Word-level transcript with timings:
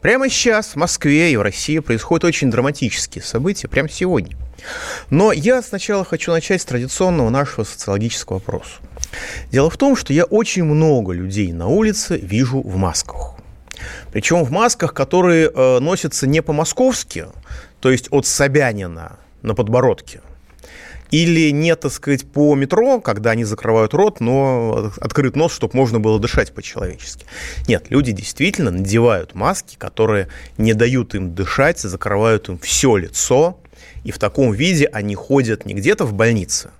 Прямо 0.00 0.28
сейчас 0.28 0.68
в 0.68 0.76
Москве 0.76 1.32
и 1.32 1.36
в 1.36 1.42
России 1.42 1.78
происходят 1.80 2.24
очень 2.24 2.50
драматические 2.50 3.22
события, 3.22 3.68
прямо 3.68 3.88
сегодня. 3.88 4.36
Но 5.10 5.32
я 5.32 5.62
сначала 5.62 6.04
хочу 6.04 6.32
начать 6.32 6.62
с 6.62 6.64
традиционного 6.64 7.30
нашего 7.30 7.64
социологического 7.64 8.36
вопроса. 8.36 8.76
Дело 9.50 9.70
в 9.70 9.76
том, 9.76 9.96
что 9.96 10.12
я 10.12 10.24
очень 10.24 10.64
много 10.64 11.12
людей 11.12 11.52
на 11.52 11.66
улице 11.66 12.18
вижу 12.18 12.60
в 12.60 12.76
масках. 12.76 13.34
Причем 14.12 14.44
в 14.44 14.50
масках, 14.50 14.92
которые 14.92 15.50
э, 15.54 15.78
носятся 15.78 16.26
не 16.26 16.42
по-московски, 16.42 17.26
то 17.80 17.90
есть 17.90 18.08
от 18.10 18.26
Собянина 18.26 19.18
на 19.42 19.54
подбородке, 19.54 20.20
или 21.10 21.50
не, 21.50 21.74
так 21.76 21.92
сказать, 21.92 22.26
по 22.26 22.54
метро, 22.54 23.00
когда 23.00 23.30
они 23.30 23.44
закрывают 23.44 23.94
рот, 23.94 24.20
но 24.20 24.92
открыт 25.00 25.36
нос, 25.36 25.52
чтобы 25.52 25.76
можно 25.76 26.00
было 26.00 26.18
дышать 26.18 26.52
по-человечески. 26.52 27.24
Нет, 27.66 27.86
люди 27.90 28.12
действительно 28.12 28.70
надевают 28.70 29.34
маски, 29.34 29.76
которые 29.76 30.28
не 30.56 30.74
дают 30.74 31.14
им 31.14 31.34
дышать, 31.34 31.78
закрывают 31.80 32.48
им 32.48 32.58
все 32.58 32.96
лицо, 32.96 33.58
и 34.04 34.10
в 34.10 34.18
таком 34.18 34.52
виде 34.52 34.86
они 34.86 35.14
ходят 35.14 35.64
не 35.64 35.74
где-то 35.74 36.04
в 36.04 36.12
больнице, 36.12 36.70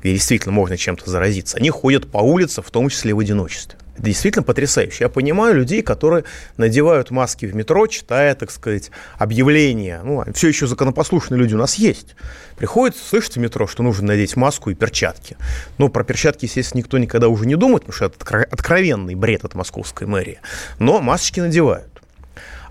где 0.00 0.12
действительно 0.12 0.52
можно 0.52 0.76
чем-то 0.76 1.10
заразиться, 1.10 1.56
они 1.56 1.70
ходят 1.70 2.10
по 2.10 2.18
улице, 2.18 2.62
в 2.62 2.70
том 2.70 2.88
числе 2.88 3.14
в 3.14 3.18
одиночестве. 3.18 3.78
Действительно 3.98 4.42
потрясающе. 4.42 5.04
Я 5.04 5.08
понимаю 5.08 5.54
людей, 5.54 5.82
которые 5.82 6.24
надевают 6.56 7.10
маски 7.10 7.46
в 7.46 7.54
метро, 7.54 7.86
читая, 7.86 8.34
так 8.34 8.50
сказать, 8.50 8.90
объявления. 9.18 10.00
Ну, 10.04 10.24
все 10.34 10.48
еще 10.48 10.66
законопослушные 10.66 11.38
люди 11.38 11.54
у 11.54 11.58
нас 11.58 11.74
есть. 11.74 12.14
Приходят, 12.56 12.96
слышат 12.96 13.34
в 13.34 13.38
метро, 13.38 13.66
что 13.66 13.82
нужно 13.82 14.08
надеть 14.08 14.36
маску 14.36 14.70
и 14.70 14.74
перчатки. 14.74 15.36
Но 15.78 15.88
про 15.88 16.04
перчатки, 16.04 16.44
естественно, 16.46 16.80
никто 16.80 16.98
никогда 16.98 17.28
уже 17.28 17.46
не 17.46 17.56
думает, 17.56 17.84
потому 17.84 17.94
что 17.94 18.06
это 18.06 18.46
откровенный 18.50 19.14
бред 19.14 19.44
от 19.44 19.54
московской 19.54 20.06
мэрии. 20.06 20.40
Но 20.78 21.00
масочки 21.00 21.40
надевают. 21.40 21.87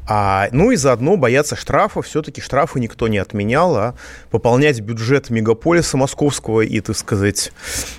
А, 0.10 0.48
ну 0.54 0.72
и 0.72 0.78
заодно 0.78 1.18
боятся 1.18 1.56
штрафа. 1.56 2.02
Все-таки 2.02 2.40
штрафы 2.40 2.80
никто 2.80 3.08
не 3.08 3.18
отменял, 3.18 3.76
а 3.76 3.96
пополнять 4.32 4.80
бюджет 4.80 5.30
мегаполиса 5.30 5.98
московского 5.98 6.62
и, 6.62 6.80
так 6.80 6.96
сказать, 6.96 7.52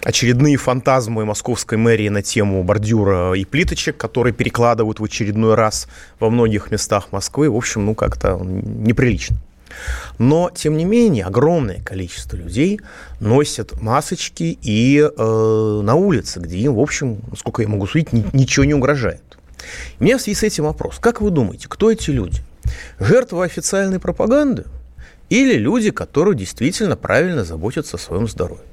очередные 0.02 0.56
фантазмы 0.56 1.26
московской 1.26 1.76
мэрии 1.76 2.08
на 2.08 2.22
тему 2.22 2.62
бордюра 2.64 3.34
и 3.34 3.44
плиточек, 3.44 3.98
которые 3.98 4.32
перекладывают 4.32 5.00
в 5.00 5.04
очередной 5.04 5.54
раз 5.54 5.86
во 6.18 6.30
многих 6.30 6.70
местах 6.70 7.08
Москвы, 7.12 7.50
в 7.50 7.56
общем, 7.56 7.84
ну 7.84 7.94
как-то 7.94 8.38
неприлично. 8.42 9.36
Но, 10.18 10.50
тем 10.54 10.78
не 10.78 10.86
менее, 10.86 11.24
огромное 11.24 11.82
количество 11.82 12.36
людей 12.36 12.80
носят 13.20 13.80
масочки 13.82 14.58
и 14.62 14.98
э, 14.98 15.80
на 15.84 15.94
улице, 15.94 16.40
где 16.40 16.56
им, 16.58 16.74
в 16.74 16.80
общем, 16.80 17.20
насколько 17.30 17.60
я 17.60 17.68
могу 17.68 17.86
судить, 17.86 18.14
ни, 18.14 18.24
ничего 18.32 18.64
не 18.64 18.74
угрожает. 18.74 19.37
У 20.00 20.04
меня 20.04 20.18
в 20.18 20.22
связи 20.22 20.36
с 20.36 20.42
этим 20.42 20.64
вопрос. 20.64 20.98
Как 21.00 21.20
вы 21.20 21.30
думаете, 21.30 21.68
кто 21.68 21.90
эти 21.90 22.10
люди? 22.10 22.42
Жертвы 22.98 23.44
официальной 23.44 23.98
пропаганды 23.98 24.64
или 25.30 25.54
люди, 25.54 25.90
которые 25.90 26.36
действительно 26.36 26.96
правильно 26.96 27.44
заботятся 27.44 27.96
о 27.96 28.00
своем 28.00 28.28
здоровье? 28.28 28.64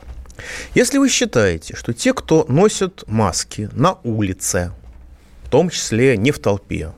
Если 0.73 0.97
вы 0.97 1.09
считаете, 1.09 1.75
что 1.75 1.93
те, 1.93 2.13
кто 2.13 2.45
носят 2.47 3.03
маски 3.07 3.69
на 3.71 3.97
улице, 4.03 4.71
в 5.45 5.49
том 5.49 5.69
числе 5.69 6.17
не 6.17 6.31
в 6.31 6.39
толпе, 6.39 6.91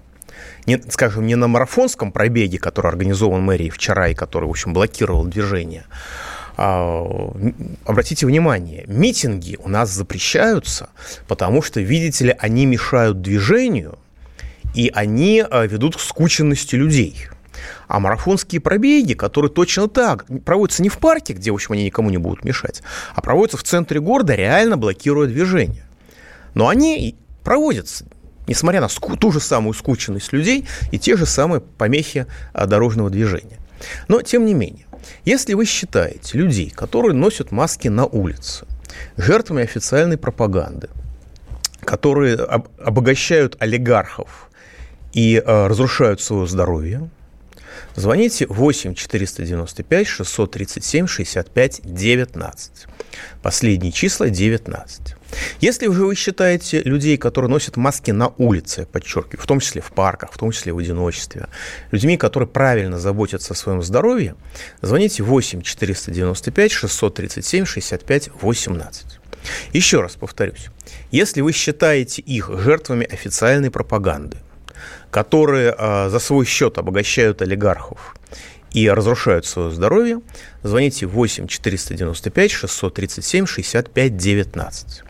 не, 0.66 0.82
скажем, 0.90 1.26
не 1.26 1.36
на 1.36 1.48
марафонском 1.48 2.12
пробеге, 2.12 2.58
который 2.58 2.88
организован 2.88 3.42
мэрией 3.42 3.70
вчера 3.70 4.10
и 4.10 4.16
который, 4.16 4.46
в 4.46 4.50
общем, 4.50 4.74
блокировал 4.74 5.26
движение, 5.26 5.86
обратите 6.58 8.26
внимание, 8.26 8.84
митинги 8.88 9.58
у 9.64 9.70
нас 9.70 9.92
запрещаются, 9.92 10.90
потому 11.28 11.62
что, 11.62 11.82
видите 11.82 12.26
ли, 12.26 12.36
они 12.40 12.66
мешают 12.66 13.22
движению, 13.22 14.00
и 14.74 14.92
они 14.94 15.46
а, 15.48 15.68
ведут 15.68 15.98
к 15.98 16.00
скученности 16.00 16.76
людей. 16.76 17.28
А 17.88 18.00
марафонские 18.00 18.60
пробеги, 18.60 19.14
которые 19.14 19.52
точно 19.52 19.88
так 19.88 20.26
проводятся 20.46 20.82
не 20.82 20.90
в 20.90 20.98
парке, 20.98 21.34
где, 21.34 21.52
в 21.52 21.56
общем, 21.56 21.74
они 21.74 21.86
никому 21.86 22.10
не 22.10 22.18
будут 22.18 22.44
мешать, 22.44 22.82
а 23.14 23.22
проводятся 23.22 23.58
в 23.58 23.64
центре 23.64 24.00
города, 24.00 24.34
реально 24.34 24.78
блокируя 24.78 25.28
движение. 25.28 25.86
Но 26.56 26.70
они 26.70 27.16
проводятся, 27.44 28.06
несмотря 28.48 28.82
на 28.82 28.88
ту 28.88 29.32
же 29.32 29.40
самую 29.40 29.76
скученность 29.76 30.34
людей 30.34 30.68
и 30.92 30.98
те 30.98 31.18
же 31.18 31.28
самые 31.28 31.62
помехи 31.62 32.26
а, 32.54 32.66
дорожного 32.66 33.12
движения. 33.12 33.60
Но, 34.08 34.24
тем 34.24 34.46
не 34.46 34.56
менее, 34.56 34.87
если 35.26 35.54
вы 35.54 35.66
считаете 35.66 36.38
людей, 36.38 36.70
которые 36.70 37.14
носят 37.14 37.52
маски 37.52 37.88
на 37.88 38.06
улице, 38.06 38.66
жертвами 39.18 39.64
официальной 39.64 40.18
пропаганды, 40.18 40.90
которые 41.82 42.36
обогащают 42.36 43.56
олигархов 43.60 44.50
и 45.14 45.42
э, 45.44 45.68
разрушают 45.68 46.22
свое 46.22 46.48
здоровье, 46.48 47.10
звоните 47.96 48.46
8 48.48 48.94
495 48.96 50.08
637 50.08 51.08
65 51.08 51.82
19. 51.84 52.72
Последние 53.42 53.92
числа 53.92 54.30
19. 54.30 55.16
Если 55.60 55.92
же 55.92 56.06
вы 56.06 56.16
считаете 56.16 56.82
людей, 56.82 57.18
которые 57.18 57.50
носят 57.52 57.78
маски 57.78 58.12
на 58.12 58.30
улице, 58.38 58.88
подчеркиваю, 58.92 59.42
в 59.42 59.48
том 59.48 59.60
числе 59.60 59.82
в 59.82 59.92
парках, 59.92 60.32
в 60.32 60.38
том 60.38 60.52
числе 60.52 60.74
в 60.74 60.78
одиночестве, 60.78 61.48
людьми, 61.92 62.18
которые 62.18 62.48
правильно 62.48 63.00
заботятся 63.00 63.54
о 63.54 63.56
своем 63.56 63.82
здоровье, 63.82 64.36
звоните 64.82 65.24
8 65.24 65.62
495 65.62 66.72
637 66.72 67.66
65 67.66 68.30
18. 68.42 69.06
Еще 69.74 70.02
раз 70.02 70.16
повторюсь, 70.16 70.68
если 71.12 71.42
вы 71.42 71.52
считаете 71.52 72.22
их 72.22 72.50
жертвами 72.60 73.06
официальной 73.06 73.72
пропаганды, 73.72 74.38
которые 75.12 75.76
э, 75.78 76.10
за 76.10 76.20
свой 76.20 76.46
счет 76.46 76.78
обогащают 76.78 77.42
олигархов 77.42 78.16
и 78.72 78.90
разрушают 78.90 79.46
свое 79.46 79.72
здоровье, 79.72 80.22
звоните 80.64 81.06
8 81.06 81.48
495 81.48 82.52
637 82.52 83.46
65 83.46 84.18
19. 84.18 85.04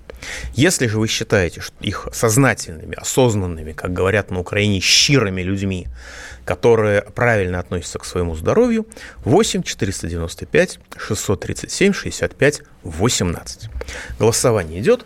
Если 0.53 0.87
же 0.87 0.99
вы 0.99 1.07
считаете 1.07 1.61
что 1.61 1.75
их 1.81 2.07
сознательными, 2.11 2.95
осознанными, 2.95 3.71
как 3.73 3.93
говорят 3.93 4.31
на 4.31 4.39
Украине, 4.39 4.79
щирыми 4.79 5.41
людьми, 5.41 5.87
которые 6.45 7.01
правильно 7.01 7.59
относятся 7.59 7.99
к 7.99 8.05
своему 8.05 8.35
здоровью, 8.35 8.87
8 9.25 9.63
495 9.63 10.79
637 10.97 11.93
65 11.93 12.61
18. 12.83 13.69
Голосование 14.19 14.79
идет. 14.79 15.05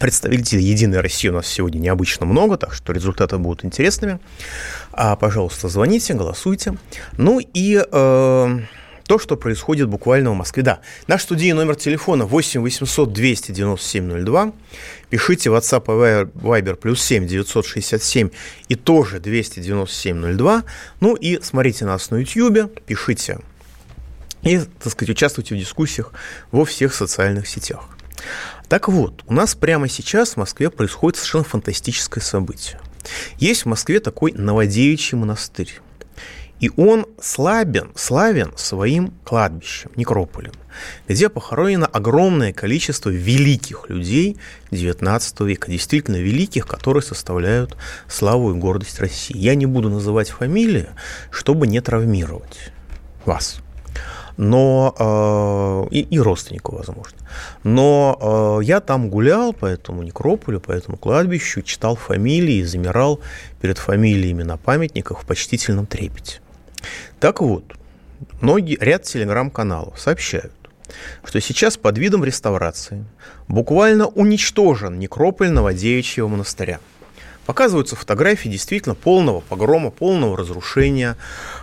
Представителей 0.00 0.64
«Единой 0.64 1.00
России» 1.00 1.28
у 1.28 1.34
нас 1.34 1.46
сегодня 1.46 1.78
необычно 1.78 2.24
много, 2.24 2.56
так 2.56 2.72
что 2.72 2.94
результаты 2.94 3.36
будут 3.36 3.66
интересными. 3.66 4.18
А, 4.92 5.14
пожалуйста, 5.14 5.68
звоните, 5.68 6.14
голосуйте. 6.14 6.76
Ну 7.18 7.38
и... 7.38 7.84
Э, 7.92 8.58
то, 9.06 9.18
что 9.18 9.36
происходит 9.36 9.88
буквально 9.88 10.30
в 10.30 10.36
Москве. 10.36 10.62
Да, 10.62 10.78
наш 11.08 11.22
студийный 11.22 11.64
номер 11.64 11.74
телефона 11.74 12.26
8 12.26 12.60
800 12.60 13.12
297 13.12 14.24
02. 14.24 14.52
Пишите 15.10 15.50
WhatsApp 15.50 15.84
и 15.86 16.26
Viber 16.38 16.76
плюс 16.76 17.02
7 17.02 17.26
967 17.26 18.30
и 18.68 18.74
тоже 18.76 19.18
297 19.18 20.36
02. 20.36 20.62
Ну 21.00 21.16
и 21.16 21.42
смотрите 21.42 21.86
нас 21.86 22.10
на 22.10 22.18
YouTube, 22.18 22.80
пишите 22.86 23.40
и, 24.42 24.58
так 24.58 24.92
сказать, 24.92 25.10
участвуйте 25.10 25.56
в 25.56 25.58
дискуссиях 25.58 26.12
во 26.52 26.64
всех 26.64 26.94
социальных 26.94 27.48
сетях. 27.48 27.88
Так 28.70 28.86
вот, 28.86 29.24
у 29.26 29.34
нас 29.34 29.56
прямо 29.56 29.88
сейчас 29.88 30.34
в 30.34 30.36
Москве 30.36 30.70
происходит 30.70 31.16
совершенно 31.16 31.42
фантастическое 31.42 32.20
событие. 32.20 32.78
Есть 33.38 33.62
в 33.62 33.66
Москве 33.66 33.98
такой 33.98 34.30
Новодевичий 34.30 35.18
монастырь. 35.18 35.80
И 36.60 36.70
он 36.76 37.04
слабен, 37.20 37.90
славен 37.96 38.52
своим 38.56 39.12
кладбищем, 39.24 39.90
некрополем, 39.96 40.52
где 41.08 41.28
похоронено 41.28 41.86
огромное 41.86 42.52
количество 42.52 43.10
великих 43.10 43.90
людей 43.90 44.36
XIX 44.70 45.20
века, 45.44 45.68
действительно 45.68 46.18
великих, 46.18 46.68
которые 46.68 47.02
составляют 47.02 47.76
славу 48.06 48.54
и 48.54 48.56
гордость 48.56 49.00
России. 49.00 49.36
Я 49.36 49.56
не 49.56 49.66
буду 49.66 49.90
называть 49.90 50.30
фамилии, 50.30 50.90
чтобы 51.32 51.66
не 51.66 51.80
травмировать 51.80 52.70
вас 53.24 53.62
но 54.36 54.94
э, 55.90 55.94
и, 55.94 56.00
и 56.00 56.18
родственников, 56.18 56.74
возможно. 56.74 57.18
Но 57.64 58.58
э, 58.60 58.64
я 58.64 58.80
там 58.80 59.10
гулял 59.10 59.52
по 59.52 59.66
этому 59.66 60.02
некрополю, 60.02 60.60
по 60.60 60.72
этому 60.72 60.96
кладбищу, 60.96 61.62
читал 61.62 61.96
фамилии, 61.96 62.62
замирал 62.62 63.20
перед 63.60 63.78
фамилиями 63.78 64.42
на 64.42 64.56
памятниках 64.56 65.22
в 65.22 65.26
почтительном 65.26 65.86
трепете. 65.86 66.40
Так 67.18 67.40
вот, 67.40 67.64
многие, 68.40 68.78
ряд 68.80 69.02
телеграм-каналов 69.02 70.00
сообщают, 70.00 70.52
что 71.24 71.40
сейчас 71.40 71.76
под 71.76 71.98
видом 71.98 72.24
реставрации 72.24 73.04
буквально 73.48 74.06
уничтожен 74.06 74.98
некрополь 74.98 75.50
Новодевичьего 75.50 76.28
монастыря. 76.28 76.80
Показываются 77.46 77.96
фотографии 77.96 78.48
действительно 78.48 78.94
полного 78.94 79.40
погрома, 79.40 79.90
полного 79.90 80.36
разрушения, 80.36 81.16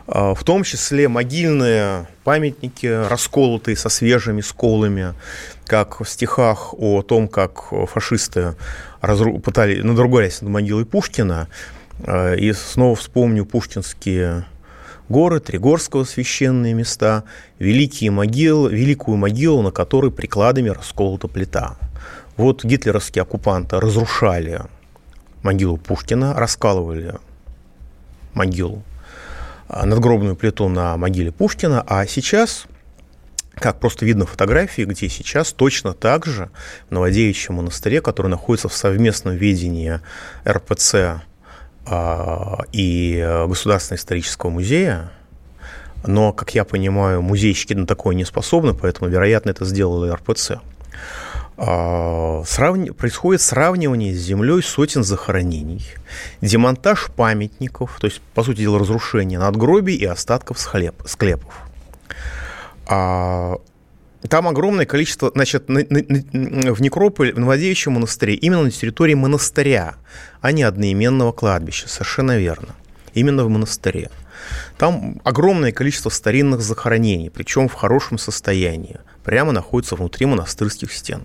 а, 0.08 0.34
в 0.34 0.44
том 0.44 0.64
числе 0.64 1.08
могильные 1.08 2.08
памятники, 2.24 2.88
расколотые 3.08 3.78
со 3.78 3.90
свежими 3.90 4.42
сколами, 4.42 5.14
как 5.66 6.02
в 6.02 6.06
стихах 6.10 6.74
о 6.74 7.02
том, 7.04 7.28
как 7.28 7.72
фашисты 7.90 8.56
разру... 9.02 9.40
пытались 9.40 9.84
надругались 9.84 10.42
над 10.42 10.52
могилой 10.52 10.86
Пушкина. 10.86 11.48
А, 12.06 12.34
и 12.34 12.52
снова 12.54 12.96
вспомню 12.96 13.46
пушкинские 13.46 14.46
горы, 15.10 15.40
Тригорского 15.40 16.04
священные 16.04 16.74
места, 16.74 17.24
великие 17.60 18.12
могилы, 18.12 18.72
великую 18.72 19.18
могилу, 19.18 19.62
на 19.62 19.72
которой 19.72 20.12
прикладами 20.12 20.70
расколота 20.70 21.28
плита. 21.28 21.78
Вот 22.36 22.64
гитлеровские 22.64 23.24
оккупанты 23.24 23.80
разрушали 23.80 24.62
могилу 25.48 25.78
Пушкина, 25.78 26.34
раскалывали 26.34 27.16
могилу, 28.34 28.84
а, 29.70 29.86
надгробную 29.86 30.36
плиту 30.36 30.68
на 30.68 30.98
могиле 30.98 31.32
Пушкина, 31.32 31.84
а 31.88 32.06
сейчас, 32.06 32.66
как 33.56 33.80
просто 33.80 34.06
видно 34.06 34.26
в 34.26 34.32
фотографии, 34.32 34.82
где 34.82 35.08
сейчас 35.08 35.54
точно 35.54 35.94
так 35.94 36.26
же 36.26 36.50
в 36.90 36.92
Новодевичьем 36.92 37.56
монастыре, 37.56 38.02
который 38.02 38.28
находится 38.28 38.68
в 38.68 38.74
совместном 38.74 39.36
ведении 39.36 40.02
РПЦ 40.46 41.22
а, 41.86 42.60
и 42.74 43.46
Государственного 43.48 44.00
исторического 44.00 44.50
музея, 44.50 45.12
но, 46.06 46.34
как 46.34 46.54
я 46.56 46.66
понимаю, 46.66 47.22
музейщики 47.22 47.74
на 47.74 47.88
такое 47.88 48.16
не 48.16 48.26
способны, 48.26 48.74
поэтому, 48.74 49.10
вероятно, 49.10 49.52
это 49.52 49.64
сделала 49.64 50.14
РПЦ. 50.14 50.60
А. 51.58 52.44
Происходит 52.98 53.42
сравнивание 53.42 54.14
с 54.14 54.20
землей 54.20 54.62
сотен 54.62 55.04
захоронений, 55.04 55.84
демонтаж 56.42 57.08
памятников, 57.16 57.98
то 58.00 58.06
есть, 58.06 58.22
по 58.34 58.44
сути 58.44 58.60
дела, 58.60 58.80
разрушение 58.80 59.40
надгробий 59.40 59.96
и 59.96 60.06
остатков 60.06 60.60
склепов. 60.60 61.54
А, 62.88 63.58
там 64.30 64.48
огромное 64.48 64.86
количество, 64.86 65.32
значит, 65.34 65.68
в 65.68 66.82
Некрополе, 66.82 67.34
в 67.34 67.40
Новодевичьем 67.40 67.94
монастыре, 67.94 68.36
именно 68.36 68.64
на 68.64 68.72
территории 68.72 69.16
монастыря, 69.16 69.96
а 70.42 70.52
не 70.52 70.64
одноименного 70.64 71.32
кладбища, 71.32 71.90
совершенно 71.90 72.38
верно. 72.38 72.76
Именно 73.14 73.46
в 73.46 73.50
монастыре. 73.50 74.12
Там 74.78 75.20
огромное 75.24 75.72
количество 75.72 76.10
старинных 76.10 76.62
захоронений, 76.62 77.32
причем 77.32 77.68
в 77.68 77.74
хорошем 77.74 78.20
состоянии, 78.20 78.98
прямо 79.24 79.52
находится 79.52 79.96
внутри 79.96 80.28
монастырских 80.28 80.94
стен. 80.94 81.24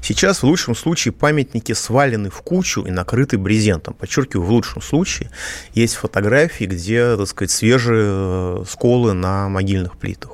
Сейчас 0.00 0.42
в 0.42 0.44
лучшем 0.44 0.74
случае 0.74 1.12
памятники 1.12 1.72
свалены 1.72 2.30
в 2.30 2.42
кучу 2.42 2.82
и 2.82 2.90
накрыты 2.90 3.38
брезентом. 3.38 3.94
Подчеркиваю, 3.94 4.46
в 4.46 4.50
лучшем 4.50 4.82
случае 4.82 5.30
есть 5.74 5.94
фотографии, 5.94 6.64
где, 6.64 7.16
так 7.16 7.28
сказать, 7.28 7.50
свежие 7.50 8.60
э, 8.60 8.64
сколы 8.68 9.12
на 9.12 9.48
могильных 9.48 9.96
плитах 9.96 10.32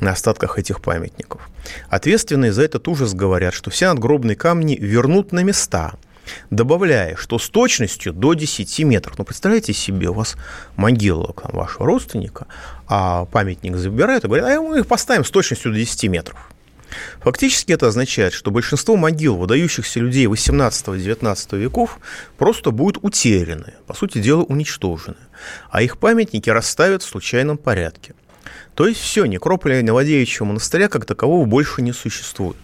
на 0.00 0.12
остатках 0.12 0.58
этих 0.58 0.80
памятников. 0.80 1.48
Ответственные 1.88 2.52
за 2.52 2.62
этот 2.62 2.86
ужас 2.88 3.14
говорят, 3.14 3.54
что 3.54 3.70
все 3.70 3.88
надгробные 3.88 4.36
камни 4.36 4.76
вернут 4.76 5.32
на 5.32 5.42
места, 5.42 5.94
добавляя, 6.50 7.16
что 7.16 7.38
с 7.38 7.48
точностью 7.48 8.12
до 8.12 8.34
10 8.34 8.80
метров. 8.80 9.18
Ну, 9.18 9.24
представляете 9.24 9.72
себе, 9.72 10.08
у 10.10 10.14
вас 10.14 10.36
могила 10.76 11.32
там, 11.32 11.52
вашего 11.52 11.86
родственника, 11.86 12.46
а 12.86 13.24
памятник 13.26 13.76
забирают 13.76 14.24
и 14.24 14.28
говорят, 14.28 14.48
а 14.48 14.60
мы 14.60 14.80
их 14.80 14.86
поставим 14.86 15.24
с 15.24 15.30
точностью 15.30 15.72
до 15.72 15.78
10 15.78 16.04
метров. 16.04 16.38
Фактически 17.20 17.72
это 17.72 17.88
означает, 17.88 18.32
что 18.32 18.50
большинство 18.50 18.96
могил 18.96 19.36
выдающихся 19.36 20.00
людей 20.00 20.26
18-19 20.26 21.58
веков 21.58 21.98
просто 22.38 22.70
будут 22.70 23.02
утеряны, 23.02 23.74
по 23.86 23.94
сути 23.94 24.18
дела 24.18 24.42
уничтожены, 24.42 25.16
а 25.70 25.82
их 25.82 25.98
памятники 25.98 26.50
расставят 26.50 27.02
в 27.02 27.08
случайном 27.08 27.58
порядке– 27.58 28.14
то 28.74 28.86
есть 28.86 29.00
все, 29.00 29.24
некрополя 29.24 29.82
Новодевичьего 29.82 30.44
монастыря 30.44 30.88
как 30.88 31.06
такового 31.06 31.46
больше 31.46 31.82
не 31.82 31.92
существует. 31.92 32.56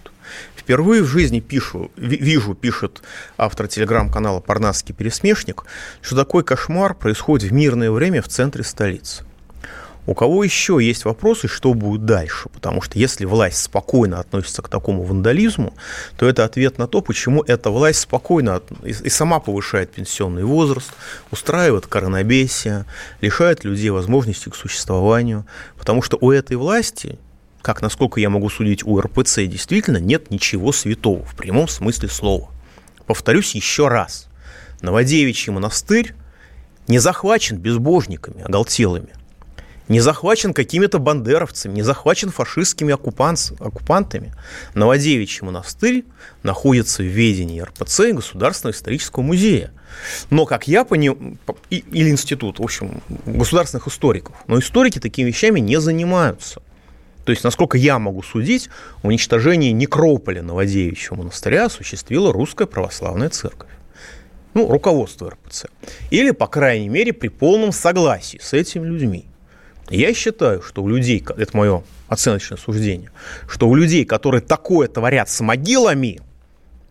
Впервые 0.55 1.03
в 1.03 1.07
жизни 1.07 1.41
пишу, 1.41 1.91
вижу, 1.97 2.55
пишет 2.55 3.03
автор 3.37 3.67
телеграм-канала 3.67 4.41
«Парнасский 4.41 4.95
пересмешник», 4.95 5.65
что 6.01 6.17
такой 6.17 6.45
кошмар 6.45 6.95
происходит 6.95 7.51
в 7.51 7.53
мирное 7.53 7.91
время 7.91 8.23
в 8.23 8.29
центре 8.29 8.63
столицы. 8.63 9.25
У 10.05 10.15
кого 10.15 10.43
еще 10.43 10.79
есть 10.83 11.05
вопросы, 11.05 11.47
что 11.47 11.75
будет 11.75 12.05
дальше? 12.05 12.49
Потому 12.49 12.83
что 12.83 12.99
если 12.99 13.25
власть 13.25 13.63
спокойно 13.63 14.19
относится 14.19 14.61
к 14.61 14.69
такому 14.69 15.05
вандализму, 15.05 15.75
то 16.17 16.29
это 16.29 16.45
ответ 16.45 16.77
на 16.77 16.89
то, 16.89 17.03
почему 17.03 17.43
эта 17.45 17.71
власть 17.71 18.01
спокойно 18.01 18.61
и 18.83 19.09
сама 19.09 19.39
повышает 19.39 19.93
пенсионный 19.93 20.43
возраст, 20.43 20.91
устраивает 21.31 21.87
коронабесие, 21.87 22.85
лишает 23.21 23.63
людей 23.63 23.91
возможности 23.91 24.49
к 24.49 24.57
существованию. 24.57 25.47
Потому 25.79 26.03
что 26.03 26.19
у 26.21 26.33
этой 26.33 26.57
власти, 26.57 27.17
как 27.63 27.81
насколько 27.81 28.19
я 28.19 28.29
могу 28.29 28.51
судить, 28.51 28.85
у 28.85 29.01
РПЦ 29.01 29.47
действительно 29.47 29.99
нет 29.99 30.33
ничего 30.33 30.73
святого 30.73 31.25
в 31.25 31.37
прямом 31.37 31.69
смысле 31.69 32.09
слова. 32.09 32.51
Повторюсь 33.07 33.55
еще 33.55 33.87
раз. 33.87 34.27
Новодевичий 34.81 35.53
монастырь 35.53 36.17
не 36.89 36.99
захвачен 36.99 37.59
безбожниками, 37.59 38.43
оголтелыми 38.43 39.22
не 39.93 40.01
захвачен 40.01 40.55
какими-то 40.55 40.99
бандеровцами, 40.99 41.75
не 41.75 41.83
захвачен 41.83 42.31
фашистскими 42.31 42.95
оккупант, 42.95 43.53
оккупантами. 43.61 44.33
Новодевичий 44.75 45.45
монастырь 45.45 46.07
находится 46.43 47.03
в 47.03 47.07
ведении 47.07 47.61
РПЦ 47.61 48.13
Государственного 48.13 48.75
исторического 48.75 49.23
музея. 49.23 49.71
Но, 50.31 50.47
как 50.47 50.67
я 50.67 50.87
понимаю, 50.87 51.37
или 51.69 52.09
институт, 52.09 52.59
в 52.59 52.63
общем, 52.63 53.03
государственных 53.27 53.87
историков, 53.87 54.35
но 54.47 54.59
историки 54.59 54.99
такими 54.99 55.29
вещами 55.29 55.61
не 55.61 55.79
занимаются. 55.79 56.63
То 57.27 57.31
есть, 57.31 57.45
насколько 57.45 57.77
я 57.77 57.99
могу 57.99 58.23
судить, 58.23 58.71
уничтожение 59.03 59.73
некрополя 59.73 60.43
Новодевичьего 60.43 61.17
монастыря 61.17 61.67
осуществила 61.67 62.33
Русская 62.33 62.67
Православная 62.67 63.29
Церковь. 63.29 63.69
Ну, 64.55 64.69
руководство 64.69 65.31
РПЦ. 65.31 65.67
Или, 66.11 66.31
по 66.31 66.47
крайней 66.47 66.89
мере, 66.89 67.13
при 67.13 67.29
полном 67.29 67.73
согласии 67.73 68.41
с 68.43 68.55
этими 68.55 68.87
людьми. 68.87 69.27
Я 69.97 70.15
считаю, 70.15 70.63
что 70.63 70.83
у 70.83 70.89
людей, 70.89 71.23
это 71.37 71.57
мое 71.57 71.85
оценочное 72.09 72.57
суждение, 72.57 73.11
что 73.47 73.69
у 73.69 73.75
людей, 73.75 74.07
которые 74.07 74.41
такое 74.41 74.89
творят 74.89 75.29
с 75.29 75.41
могилами, 75.41 76.21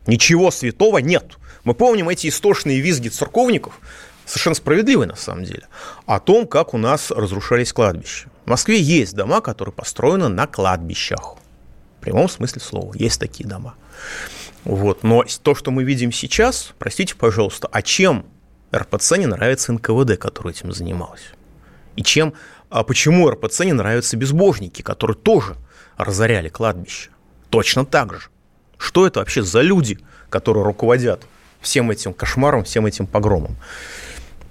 ничего 0.06 0.52
святого 0.52 1.00
нет. 1.00 1.38
Мы 1.64 1.74
помним 1.74 2.10
эти 2.10 2.28
истошные 2.28 2.80
визги 2.80 3.10
церковников, 3.10 3.80
совершенно 4.26 4.56
справедливые 4.56 5.08
на 5.08 5.16
самом 5.16 5.46
деле, 5.46 5.64
о 6.06 6.20
том, 6.20 6.48
как 6.48 6.76
у 6.76 6.78
нас 6.78 7.10
разрушались 7.10 7.74
кладбища. 7.74 8.30
В 8.46 8.50
Москве 8.50 8.80
есть 8.80 9.16
дома, 9.16 9.42
которые 9.42 9.74
построены 9.74 10.28
на 10.28 10.46
кладбищах. 10.46 11.38
В 12.00 12.04
прямом 12.04 12.30
смысле 12.30 12.62
слова. 12.62 12.94
Есть 12.96 13.20
такие 13.20 13.50
дома. 13.50 13.74
Вот. 14.64 15.02
Но 15.02 15.24
то, 15.42 15.56
что 15.56 15.72
мы 15.72 15.84
видим 15.84 16.12
сейчас, 16.12 16.74
простите, 16.78 17.16
пожалуйста, 17.16 17.68
а 17.72 17.82
чем 17.82 18.26
РПЦ 18.76 19.18
не 19.18 19.26
нравится 19.26 19.74
НКВД, 19.74 20.18
который 20.20 20.52
этим 20.52 20.72
занималась? 20.72 21.32
И 21.96 22.04
чем 22.04 22.34
а 22.72 22.84
почему 22.84 23.30
РПЦ 23.30 23.66
не 23.66 23.74
нравятся 23.74 24.16
безбожники, 24.16 24.82
которые 24.82 25.18
тоже 25.18 25.58
разоряли 25.98 26.48
кладбище? 26.48 27.10
Точно 27.50 27.86
так 27.86 28.14
же. 28.14 28.22
Что 28.78 29.06
это 29.06 29.20
вообще 29.20 29.44
за 29.44 29.60
люди, 29.60 30.00
которые 30.30 30.64
руководят 30.64 31.28
всем 31.60 31.92
этим 31.92 32.14
кошмаром, 32.14 32.64
всем 32.64 32.86
этим 32.86 33.08
погромом? 33.08 33.58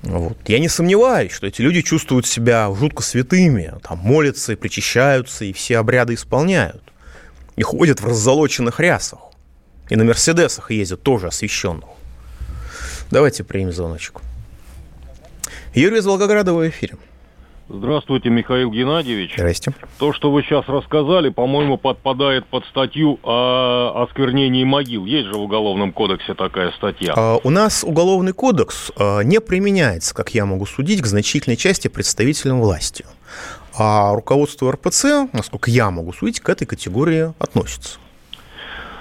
Вот. 0.03 0.37
Я 0.47 0.59
не 0.59 0.69
сомневаюсь, 0.69 1.33
что 1.33 1.47
эти 1.47 1.63
люди 1.63 1.81
чувствуют 1.81 2.27
себя 2.27 2.71
жутко 2.75 3.03
святыми, 3.03 3.75
там 3.83 3.99
молятся 3.99 4.53
и 4.53 4.57
причащаются, 4.57 5.47
и 5.47 5.55
все 5.55 5.79
обряды 5.79 6.13
исполняют. 6.13 6.83
И 7.57 7.63
ходят 7.63 8.01
в 8.01 8.07
раззолоченных 8.07 8.81
рясах. 8.81 9.21
И 9.89 9.97
на 9.97 10.05
Мерседесах 10.05 10.71
ездят 10.71 11.03
тоже 11.03 11.29
освященных. 11.29 11.89
Давайте 13.11 13.45
примем 13.45 13.73
звоночек. 13.73 14.21
Юрий 15.75 15.99
из 15.99 16.07
Волгограда 16.07 16.53
в 16.53 16.69
эфире. 16.69 16.97
Здравствуйте, 17.73 18.31
Михаил 18.31 18.73
Геннадьевич. 18.73 19.35
Здрасте. 19.35 19.73
То, 19.99 20.13
что 20.13 20.33
вы 20.33 20.43
сейчас 20.43 20.67
рассказали, 20.67 21.29
по-моему, 21.29 21.79
подпадает 21.79 22.45
под 22.47 22.65
статью 22.67 23.21
о 23.23 24.05
осквернении 24.09 24.65
могил. 24.65 25.07
Есть 25.07 25.29
же 25.29 25.35
в 25.35 25.43
Уголовном 25.43 25.93
кодексе 25.93 26.35
такая 26.35 26.73
статья. 26.73 27.15
А, 27.17 27.39
у 27.45 27.49
нас 27.49 27.85
Уголовный 27.85 28.33
кодекс 28.33 28.91
а, 28.97 29.21
не 29.21 29.41
применяется, 29.41 30.17
как 30.17 30.35
я 30.35 30.47
могу 30.47 30.67
судить, 30.67 31.01
к 31.01 31.07
значительной 31.07 31.57
части 31.57 31.87
представителям 31.87 32.61
власти. 32.61 33.05
А 33.79 34.17
руководство 34.17 34.73
РПЦ, 34.73 35.29
насколько 35.33 35.71
я 35.71 35.93
могу 35.93 36.13
судить, 36.13 36.41
к 36.41 36.49
этой 36.49 36.67
категории 36.67 37.33
относится. 37.39 38.01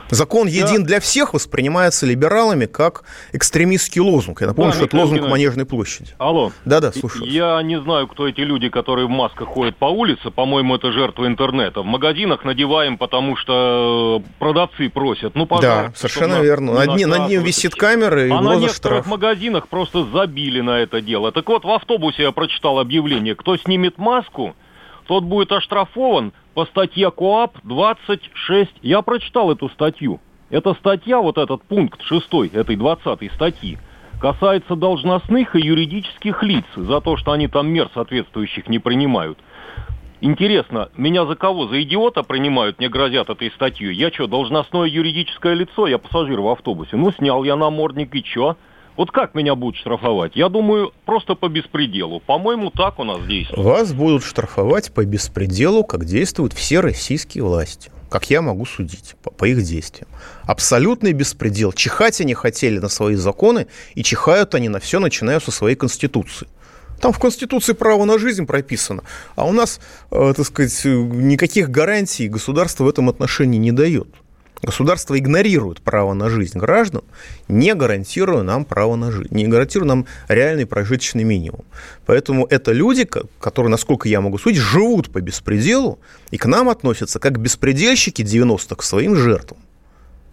Закон 0.10 0.48
един 0.48 0.84
для 0.84 1.00
всех 1.00 1.34
воспринимается 1.34 2.06
либералами 2.06 2.66
как 2.66 3.04
экстремистский 3.32 4.02
лозунг. 4.02 4.42
Я 4.42 4.48
напомню, 4.48 4.72
да, 4.72 4.78
что 4.78 4.86
это 4.86 4.98
лозунг 4.98 5.28
Манежной 5.28 5.66
площади. 5.66 6.12
Алло. 6.18 6.52
Да-да, 6.66 6.92
слушаю. 6.92 7.30
Я 7.30 7.62
не 7.62 7.80
знаю, 7.80 8.08
кто 8.08 8.28
эти 8.28 8.42
люди, 8.42 8.70
которые 8.70 9.08
в 9.08 9.10
масках 9.10 9.48
ходят 9.48 9.78
по 9.78 9.86
улице. 9.86 10.32
По-моему, 10.32 10.76
это 10.76 10.92
жертвы 10.92 11.28
интернета. 11.28 11.82
В 11.82 11.86
магазинах 11.86 12.44
надеваем, 12.44 12.98
потому 12.98 13.36
что 13.36 14.22
продавцы 14.40 14.90
просят. 14.90 15.36
Ну, 15.36 15.46
пожалуйста. 15.46 15.92
Да, 15.94 15.96
совершенно 15.96 16.42
верно. 16.42 16.74
На 16.74 16.88
дне, 16.88 17.06
над 17.06 17.30
ним 17.30 17.44
висит 17.44 17.76
камера 17.76 18.26
и 18.26 18.30
А 18.30 18.42
на 18.42 18.56
некоторых 18.56 18.76
штраф. 18.76 19.08
магазинах 19.08 19.68
просто 19.68 20.06
забили 20.06 20.62
на 20.62 20.80
это 20.80 21.02
дело. 21.02 21.32
Так 21.32 21.48
вот, 21.48 21.64
в 21.64 21.70
автобусе 21.70 22.24
я 22.24 22.32
прочитал 22.32 22.80
объявление. 22.80 23.36
Кто 23.36 23.58
снимет 23.58 23.98
маску, 23.98 24.56
тот 25.08 25.24
будет 25.24 25.52
оштрафован 25.52 26.34
по 26.54 26.66
статье 26.66 27.12
КОАП 27.12 27.58
26. 27.64 28.72
Я 28.82 29.02
прочитал 29.02 29.52
эту 29.52 29.70
статью. 29.70 30.20
Эта 30.50 30.74
статья, 30.74 31.20
вот 31.20 31.38
этот 31.38 31.64
пункт 31.64 32.02
6 32.02 32.54
этой 32.54 32.76
20 32.76 33.32
статьи, 33.34 33.78
касается 34.20 34.76
должностных 34.76 35.56
и 35.56 35.60
юридических 35.60 36.44
лиц 36.44 36.66
за 36.76 37.02
то, 37.02 37.18
что 37.18 37.32
они 37.32 37.48
там 37.48 37.70
мер 37.70 37.90
соответствующих 37.94 38.68
не 38.68 38.80
принимают. 38.80 39.38
Интересно, 40.22 40.90
меня 40.98 41.26
за 41.26 41.36
кого? 41.36 41.68
За 41.68 41.82
идиота 41.82 42.24
принимают, 42.24 42.80
мне 42.80 42.90
грозят 42.90 43.30
этой 43.30 43.52
статьей. 43.52 43.94
Я 43.94 44.12
что, 44.12 44.28
должностное 44.28 44.86
юридическое 44.86 45.54
лицо? 45.54 45.88
Я 45.88 45.98
пассажир 45.98 46.42
в 46.42 46.48
автобусе. 46.50 46.98
Ну, 46.98 47.12
снял 47.12 47.44
я 47.46 47.56
намордник 47.56 48.14
и 48.14 48.24
что? 48.26 48.58
Вот 49.00 49.12
как 49.12 49.34
меня 49.34 49.56
будут 49.56 49.78
штрафовать? 49.78 50.34
Я 50.36 50.50
думаю, 50.50 50.92
просто 51.06 51.34
по 51.34 51.48
беспределу. 51.48 52.20
По-моему, 52.20 52.70
так 52.70 53.00
у 53.00 53.06
нас 53.06 53.26
действует. 53.26 53.66
Вас 53.66 53.94
будут 53.94 54.26
штрафовать 54.26 54.92
по 54.92 55.06
беспределу, 55.06 55.86
как 55.86 56.04
действуют 56.04 56.52
все 56.52 56.82
российские 56.82 57.46
власти. 57.46 57.92
Как 58.10 58.30
я 58.30 58.42
могу 58.42 58.66
судить 58.66 59.16
по, 59.24 59.32
по 59.32 59.46
их 59.46 59.64
действиям. 59.64 60.10
Абсолютный 60.44 61.14
беспредел. 61.14 61.72
Чихать 61.72 62.20
они 62.20 62.34
хотели 62.34 62.80
на 62.80 62.90
свои 62.90 63.16
законы, 63.16 63.68
и 63.96 64.04
чихают 64.04 64.54
они 64.54 64.68
на 64.68 64.82
все, 64.82 65.00
начиная 65.00 65.40
со 65.40 65.52
своей 65.52 65.78
Конституции. 65.78 66.50
Там 67.00 67.14
в 67.14 67.20
Конституции 67.20 67.72
право 67.72 68.04
на 68.04 68.20
жизнь 68.20 68.46
прописано, 68.46 69.04
а 69.38 69.46
у 69.46 69.54
нас, 69.54 69.80
э, 70.12 70.34
так 70.36 70.46
сказать, 70.46 70.84
никаких 70.84 71.70
гарантий 71.70 72.28
государство 72.28 72.84
в 72.84 72.90
этом 72.90 73.08
отношении 73.08 73.60
не 73.60 73.72
дает. 73.72 74.10
Государство 74.62 75.18
игнорирует 75.18 75.82
право 75.82 76.14
на 76.14 76.30
жизнь 76.30 76.58
граждан, 76.58 77.04
не 77.48 77.74
гарантируя 77.74 78.44
нам 78.44 78.66
право 78.66 78.96
на 78.96 79.12
жизнь, 79.12 79.34
не 79.34 79.48
гарантируя 79.48 79.88
нам 79.88 80.06
реальный 80.28 80.66
прожиточный 80.66 81.24
минимум. 81.24 81.64
Поэтому 82.06 82.46
это 82.46 82.74
люди, 82.74 83.08
которые, 83.40 83.72
насколько 83.72 84.10
я 84.10 84.20
могу 84.20 84.38
судить, 84.38 84.60
живут 84.60 85.12
по 85.12 85.22
беспределу 85.22 86.00
и 86.32 86.38
к 86.38 86.46
нам 86.46 86.68
относятся 86.68 87.20
как 87.20 87.40
беспредельщики 87.40 88.22
90-х 88.22 88.76
к 88.76 88.84
своим 88.84 89.16
жертвам. 89.16 89.60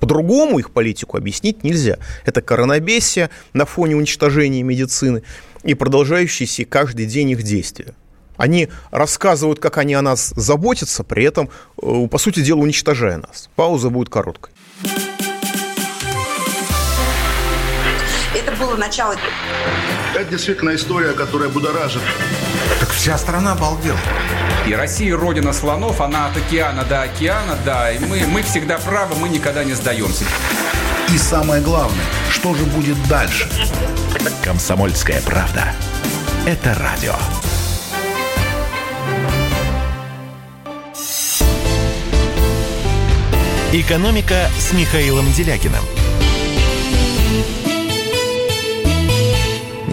По-другому 0.01 0.59
их 0.59 0.73
политику 0.73 1.17
объяснить 1.17 1.65
нельзя. 1.65 1.99
Это 2.25 2.43
коронабесие 2.43 3.31
на 3.53 3.65
фоне 3.65 3.97
уничтожения 3.97 4.63
медицины 4.63 5.23
и 5.63 5.75
продолжающиеся 5.75 6.65
каждый 6.65 7.07
день 7.07 7.31
их 7.31 7.43
действия. 7.43 7.95
Они 8.37 8.69
рассказывают, 8.91 9.59
как 9.61 9.79
они 9.79 9.95
о 9.95 10.03
нас 10.03 10.33
заботятся, 10.37 11.05
при 11.05 11.25
этом, 11.25 11.51
э, 11.83 12.07
по 12.11 12.19
сути 12.19 12.41
дела, 12.41 12.61
уничтожая 12.61 13.19
нас. 13.19 13.49
Пауза 13.57 13.91
будет 13.91 14.09
короткой. 14.09 14.53
Это 18.35 18.53
было 18.59 18.77
начало. 18.77 19.17
Это 20.15 20.31
действительно 20.31 20.75
история, 20.75 21.13
которая 21.13 21.49
будоражит. 21.49 22.03
Так 22.81 22.91
вся 22.91 23.19
страна 23.19 23.53
обалдела. 23.53 23.99
И 24.67 24.75
Россия 24.75 25.17
родина 25.17 25.53
слонов, 25.53 26.01
она 26.01 26.27
от 26.27 26.37
океана 26.37 26.85
до 26.85 27.03
океана, 27.03 27.57
да, 27.65 27.93
и 27.93 27.99
мы, 27.99 28.27
мы 28.27 28.43
всегда 28.43 28.79
правы, 28.79 29.15
мы 29.15 29.29
никогда 29.29 29.63
не 29.65 29.75
сдаемся. 29.75 30.25
И 31.13 31.19
самое 31.19 31.63
главное, 31.63 32.05
что 32.31 32.55
же 32.55 32.65
будет 32.65 32.97
дальше? 33.09 33.49
Комсомольская 34.43 35.23
правда. 35.23 35.73
Это 36.47 36.75
радио. 36.75 37.15
«Экономика» 43.81 44.49
с 44.59 44.73
Михаилом 44.73 45.31
Делякиным. 45.33 45.85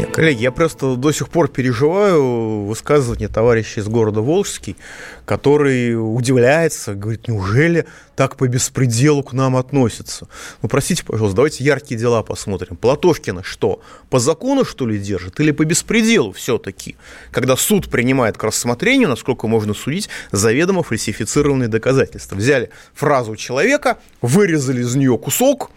Нет, 0.04 0.12
коллеги, 0.12 0.42
я 0.42 0.52
просто 0.52 0.98
до 0.98 1.14
сих 1.14 1.30
пор 1.30 1.48
переживаю 1.48 2.66
высказывание 2.66 3.30
товарища 3.30 3.80
из 3.80 3.88
города 3.88 4.20
Волжский, 4.20 4.76
который 5.24 5.94
удивляется, 5.94 6.94
говорит, 6.94 7.30
неужели 7.30 7.86
так 8.18 8.36
по 8.36 8.46
беспределу 8.50 9.24
к 9.24 9.32
нам 9.32 9.56
относятся? 9.56 10.28
Ну, 10.62 10.68
простите, 10.68 11.06
пожалуйста, 11.06 11.38
давайте 11.38 11.64
яркие 11.64 11.98
дела 11.98 12.22
посмотрим. 12.22 12.76
Платошкина 12.76 13.44
что, 13.44 13.82
по 14.10 14.20
закону, 14.20 14.66
что 14.66 14.86
ли, 14.86 15.00
держит 15.00 15.40
или 15.40 15.52
по 15.52 15.64
беспределу 15.64 16.34
все-таки? 16.34 16.98
Когда 17.32 17.56
суд 17.56 17.90
принимает 17.90 18.38
к 18.38 18.44
рассмотрению, 18.44 19.08
насколько 19.08 19.48
можно 19.48 19.74
судить, 19.74 20.10
заведомо 20.34 20.84
фальсифицированные 20.84 21.70
доказательства. 21.70 22.36
Взяли 22.36 22.72
фразу 22.94 23.38
человека, 23.38 24.00
вырезали 24.22 24.82
из 24.82 24.96
нее 24.96 25.18
кусок, 25.18 25.72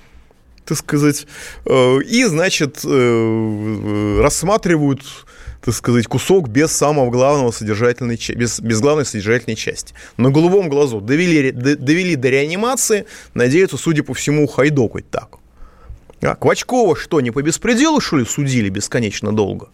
так 0.66 0.76
сказать, 0.78 1.26
э, 1.64 1.98
и, 2.02 2.24
значит, 2.24 2.80
э, 2.84 4.20
рассматривают 4.20 5.02
так 5.64 5.74
сказать, 5.74 6.06
кусок 6.06 6.48
без 6.48 6.70
самого 6.70 7.10
главного 7.10 7.50
содержательной, 7.50 8.20
без, 8.36 8.60
без 8.60 8.80
главной 8.80 9.04
содержательной 9.04 9.56
части. 9.56 9.94
На 10.16 10.30
голубом 10.30 10.68
глазу 10.68 11.00
довели, 11.00 11.50
довели 11.50 12.14
до 12.14 12.28
реанимации, 12.28 13.06
надеются, 13.34 13.76
судя 13.76 14.04
по 14.04 14.14
всему, 14.14 14.46
хайдокать 14.46 15.10
так. 15.10 15.38
А 16.22 16.36
Квачкова 16.36 16.94
что, 16.94 17.20
не 17.20 17.32
по 17.32 17.42
беспределу, 17.42 18.00
что 18.00 18.18
ли, 18.18 18.24
судили 18.24 18.68
бесконечно 18.68 19.34
долго? 19.34 19.70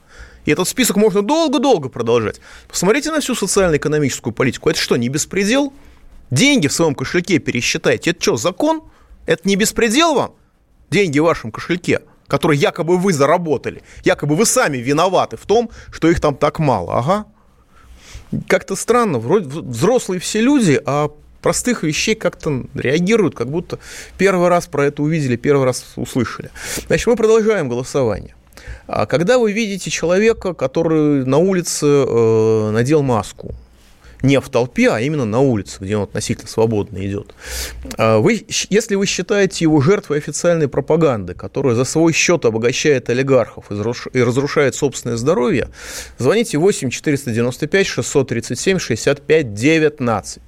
И 0.46 0.50
этот 0.50 0.66
список 0.66 0.96
можно 0.96 1.20
долго-долго 1.20 1.90
продолжать. 1.90 2.40
Посмотрите 2.68 3.11
на 3.11 3.20
всю 3.20 3.34
социально-экономическую 3.34 4.32
политику. 4.32 4.70
Это 4.70 4.80
что, 4.80 4.96
не 4.96 5.11
беспредел? 5.11 5.75
Деньги 6.30 6.68
в 6.68 6.72
своем 6.72 6.94
кошельке 6.94 7.38
пересчитайте. 7.38 8.11
Это 8.11 8.22
что, 8.22 8.37
закон? 8.37 8.82
Это 9.26 9.46
не 9.46 9.56
беспредел 9.56 10.14
вам? 10.14 10.34
Деньги 10.92 11.18
в 11.18 11.25
вашем 11.25 11.50
кошельке– 11.50 12.00
которые 12.32 12.58
якобы 12.58 12.96
вы 12.96 13.12
заработали. 13.12 13.82
Якобы 14.04 14.37
вы 14.37 14.46
сами 14.46 14.78
виноваты 14.78 15.37
в 15.37 15.44
том, 15.44 15.68
что 15.90 16.08
их 16.08 16.18
там 16.18 16.34
так 16.34 16.58
мало. 16.58 16.99
Ага. 16.99 17.26
Как-то 18.49 18.75
странно. 18.75 19.18
Вроде 19.18 19.46
взрослые 19.49 20.18
все 20.18 20.40
люди, 20.40 20.80
а 20.87 21.11
простых 21.42 21.82
вещей 21.82 22.14
как-то 22.14 22.64
реагируют, 22.72 23.34
как 23.34 23.50
будто 23.50 23.78
первый 24.16 24.49
раз 24.49 24.66
про 24.66 24.87
это 24.87 25.02
увидели, 25.02 25.37
первый 25.37 25.66
раз 25.66 25.84
услышали. 25.96 26.50
Значит, 26.87 27.06
мы 27.06 27.16
продолжаем 27.16 27.68
голосование. 27.68 28.34
А 28.87 29.04
когда 29.04 29.38
вы 29.38 29.52
видите 29.52 29.90
человека, 29.90 30.54
который 30.54 31.26
на 31.26 31.37
улице 31.37 31.84
э, 31.84 32.70
надел 32.70 33.02
маску, 33.02 33.54
не 34.23 34.41
в 34.41 34.49
толпе, 34.49 34.91
а 34.91 35.00
именно 35.00 35.25
на 35.25 35.41
улице, 35.41 35.79
где 35.81 35.97
он 35.97 36.05
относительно 36.05 36.49
свободно 36.49 37.05
идет. 37.07 37.35
А 37.97 38.19
вы, 38.19 38.45
если 38.71 38.95
вы 38.95 39.07
считаете 39.07 39.64
его 39.64 39.81
жертвой 39.81 40.19
официальной 40.19 40.69
пропаганды, 40.69 41.35
которая 41.35 41.75
за 41.75 41.85
свой 41.85 42.12
счет 42.12 42.45
обогащает 42.45 43.11
олигархов 43.11 43.67
и 43.71 44.23
разрушает 44.23 44.75
собственное 44.75 45.17
здоровье, 45.17 45.69
звоните 46.19 46.59
8 46.59 46.91
495 46.91 47.87
637 47.87 48.79
65 48.79 49.55
19. 49.55 50.43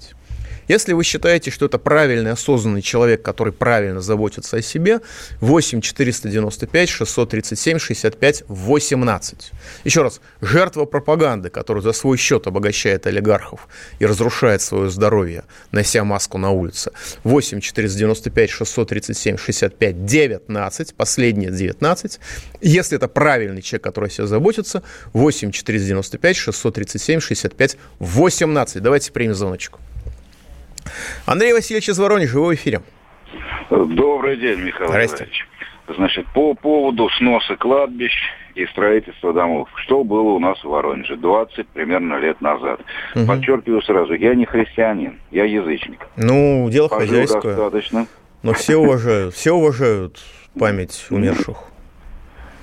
Если 0.68 0.92
вы 0.92 1.04
считаете, 1.04 1.50
что 1.50 1.66
это 1.66 1.78
правильный, 1.78 2.32
осознанный 2.32 2.82
человек, 2.82 3.22
который 3.22 3.52
правильно 3.52 4.00
заботится 4.00 4.56
о 4.56 4.62
себе, 4.62 5.00
8 5.40 5.80
495 5.80 6.88
637 6.88 7.78
65 7.78 8.44
18. 8.48 9.52
Еще 9.84 10.02
раз, 10.02 10.20
жертва 10.40 10.84
пропаганды, 10.84 11.50
которая 11.50 11.82
за 11.82 11.92
свой 11.92 12.16
счет 12.16 12.46
обогащает 12.46 13.06
олигархов 13.06 13.68
и 13.98 14.06
разрушает 14.06 14.62
свое 14.62 14.90
здоровье, 14.90 15.44
нося 15.72 16.04
маску 16.04 16.38
на 16.38 16.50
улице, 16.50 16.92
8 17.24 17.60
495 17.60 18.50
637 18.50 19.36
65 19.36 20.06
19, 20.06 20.94
последнее 20.94 21.50
19. 21.50 22.20
Если 22.60 22.96
это 22.96 23.08
правильный 23.08 23.62
человек, 23.62 23.84
который 23.84 24.08
о 24.08 24.10
себе 24.10 24.26
заботится, 24.26 24.82
8 25.12 25.50
495 25.50 26.36
637 26.36 27.20
65 27.20 27.76
18. 27.98 28.82
Давайте 28.82 29.12
примем 29.12 29.34
звоночку. 29.34 29.80
Андрей 31.26 31.52
Васильевич 31.52 31.88
из 31.88 31.98
Воронежа, 31.98 32.38
вы 32.38 32.48
в 32.48 32.54
эфире. 32.54 32.82
Добрый 33.70 34.36
день, 34.36 34.60
Михаил 34.60 34.90
Иванович. 34.90 35.46
Значит, 35.96 36.26
по 36.32 36.54
поводу 36.54 37.10
сноса 37.18 37.56
кладбищ 37.56 38.12
и 38.54 38.64
строительства 38.66 39.32
домов. 39.34 39.68
Что 39.84 40.02
было 40.02 40.30
у 40.30 40.38
нас 40.38 40.58
в 40.64 40.68
Воронеже 40.68 41.16
20 41.16 41.68
примерно 41.68 42.18
лет 42.18 42.40
назад? 42.40 42.80
Угу. 43.14 43.26
Подчеркиваю 43.26 43.82
сразу, 43.82 44.14
я 44.14 44.34
не 44.34 44.46
христианин, 44.46 45.20
я 45.30 45.44
язычник. 45.44 46.06
Ну, 46.16 46.68
дело 46.70 46.88
Пожил 46.88 47.08
хозяйское. 47.08 47.54
достаточно. 47.54 48.06
Но 48.42 48.52
все 48.54 48.76
уважают, 48.76 49.34
все 49.34 49.52
уважают 49.52 50.20
память 50.58 51.06
умерших. 51.10 51.56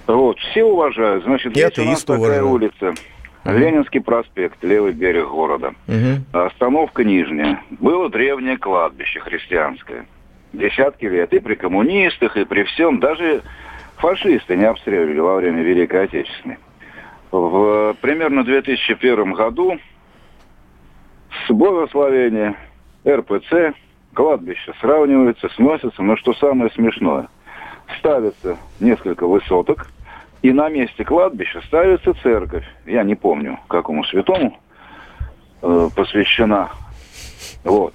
Вот, 0.08 0.38
все 0.40 0.64
уважают. 0.64 1.24
Значит, 1.24 1.56
есть 1.56 1.80
у 1.80 1.84
нас 1.84 2.04
такая 2.04 2.44
улица. 2.44 2.94
Ленинский 3.46 4.02
проспект, 4.02 4.64
левый 4.64 4.94
берег 4.94 5.30
города. 5.30 5.74
Угу. 5.88 6.38
Остановка 6.40 7.04
Нижняя. 7.04 7.64
Было 7.72 8.10
древнее 8.10 8.58
кладбище 8.58 9.20
христианское. 9.20 10.06
десятки 10.54 11.06
лет. 11.06 11.34
И 11.34 11.40
при 11.40 11.56
коммунистах, 11.56 12.38
и 12.38 12.46
при 12.46 12.64
всем. 12.64 13.00
Даже 13.00 13.42
фашисты 13.98 14.56
не 14.56 14.66
обстреливали 14.66 15.20
во 15.20 15.36
время 15.38 15.64
Великой 15.64 16.04
Отечественной. 16.04 16.58
В 17.32 17.96
примерно 18.02 18.44
2001 18.44 19.34
году 19.34 19.80
с 21.48 21.52
благословения 21.52 22.56
РПЦ 23.08 23.74
кладбище 24.14 24.74
сравнивается, 24.82 25.50
сносится, 25.56 26.04
но 26.04 26.18
что 26.18 26.34
самое 26.34 26.70
смешное, 26.72 27.28
ставится 28.00 28.58
несколько 28.80 29.26
высоток, 29.26 29.88
и 30.42 30.52
на 30.52 30.70
месте 30.70 31.04
кладбища 31.06 31.62
ставится 31.68 32.14
церковь. 32.22 32.66
Я 32.86 33.04
не 33.04 33.16
помню, 33.16 33.60
какому 33.68 34.04
святому 34.06 34.58
э, 35.62 35.90
посвящена. 35.96 36.72
Вот. 37.64 37.94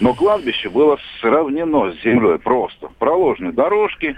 Но 0.00 0.12
кладбище 0.14 0.68
было 0.68 0.98
сравнено 1.20 1.92
с 1.92 2.02
землей 2.02 2.38
просто. 2.38 2.88
Проложены 2.98 3.52
дорожки, 3.52 4.16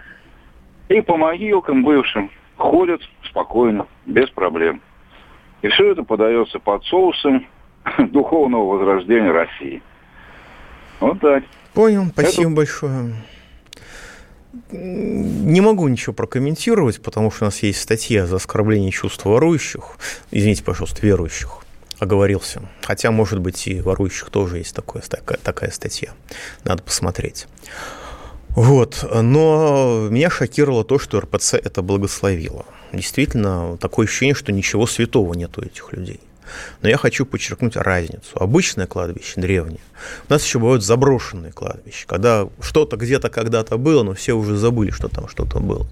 и 0.89 1.01
по 1.01 1.17
могилкам 1.17 1.85
бывшим 1.85 2.31
ходят 2.57 3.01
спокойно, 3.25 3.87
без 4.07 4.29
проблем. 4.31 4.81
И 5.63 5.69
все 5.69 5.93
это 5.93 6.03
подается 6.03 6.59
под 6.59 6.85
соусом 6.85 7.47
духовного 7.99 8.77
возрождения 8.77 9.31
России. 9.31 9.83
Вот 10.99 11.21
так. 11.21 11.45
Понял, 11.75 12.07
спасибо 12.07 12.49
это... 12.49 12.57
большое. 12.57 13.15
Не 14.73 15.61
могу 15.61 15.89
ничего 15.89 16.15
прокомментировать, 16.15 17.03
потому 17.03 17.31
что 17.31 17.45
у 17.45 17.47
нас 17.47 17.63
есть 17.63 17.81
статья 17.81 18.27
за 18.27 18.37
оскорбление 18.37 18.91
чувств 18.91 19.25
ворующих. 19.25 19.99
Извините, 20.31 20.65
пожалуйста, 20.65 21.05
верующих. 21.07 21.59
Оговорился. 21.99 22.63
Хотя, 22.83 23.11
может 23.11 23.41
быть, 23.41 23.67
и 23.67 23.81
ворующих 23.81 24.31
тоже 24.31 24.59
есть 24.59 24.75
такое, 24.75 25.03
такая, 25.03 25.39
такая 25.39 25.71
статья. 25.71 26.13
Надо 26.65 26.83
посмотреть. 26.83 27.47
Вот. 28.51 29.05
Но 29.13 30.09
меня 30.11 30.31
шокировало 30.31 30.85
то, 30.85 30.99
что 30.99 31.21
РПЦ 31.21 31.55
это 31.55 31.83
благословило. 31.83 32.65
Действительно, 32.93 33.77
такое 33.79 34.07
ощущение, 34.07 34.35
что 34.35 34.53
ничего 34.53 34.87
святого 34.87 35.35
нет 35.35 35.59
у 35.59 35.63
этих 35.63 35.93
людей. 35.93 36.21
Но 36.83 36.89
я 36.89 36.97
хочу 36.97 37.27
подчеркнуть 37.27 37.77
разницу. 37.77 38.31
Обычное 38.35 38.87
кладбище, 38.87 39.41
древнее. 39.41 39.81
У 40.29 40.33
нас 40.33 40.45
еще 40.45 40.59
бывают 40.59 40.85
заброшенные 40.85 41.53
кладбища, 41.53 42.07
когда 42.07 42.49
что-то 42.61 42.97
где-то 42.97 43.29
когда-то 43.31 43.77
было, 43.77 44.03
но 44.03 44.15
все 44.15 44.35
уже 44.35 44.57
забыли, 44.57 44.91
что 44.91 45.09
там 45.09 45.29
что-то 45.29 45.61
было. 45.61 45.87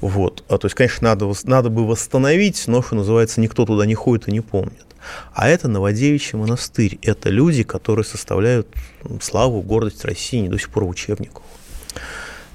Вот. 0.00 0.44
А, 0.48 0.58
то 0.58 0.66
есть, 0.66 0.74
конечно, 0.74 1.08
надо, 1.08 1.32
надо 1.44 1.70
бы 1.70 1.86
восстановить, 1.86 2.64
но, 2.66 2.82
что 2.82 2.96
называется, 2.96 3.40
никто 3.40 3.64
туда 3.64 3.86
не 3.86 3.94
ходит 3.94 4.28
и 4.28 4.32
не 4.32 4.40
помнит. 4.40 4.84
А 5.32 5.48
это 5.48 5.68
Новодевичий 5.68 6.38
монастырь. 6.38 6.98
Это 7.02 7.28
люди, 7.28 7.62
которые 7.62 8.04
составляют 8.04 8.68
славу, 9.20 9.62
гордость 9.62 10.04
России 10.04 10.38
не 10.38 10.48
до 10.48 10.58
сих 10.58 10.70
пор 10.70 10.84
в 10.84 10.88
учебниках. 10.88 11.42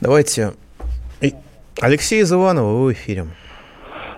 Давайте. 0.02 0.54
Алексей 1.80 2.22
из 2.22 2.34
Иванова, 2.34 2.80
вы 2.80 2.86
в 2.88 2.94
эфире. 2.94 3.28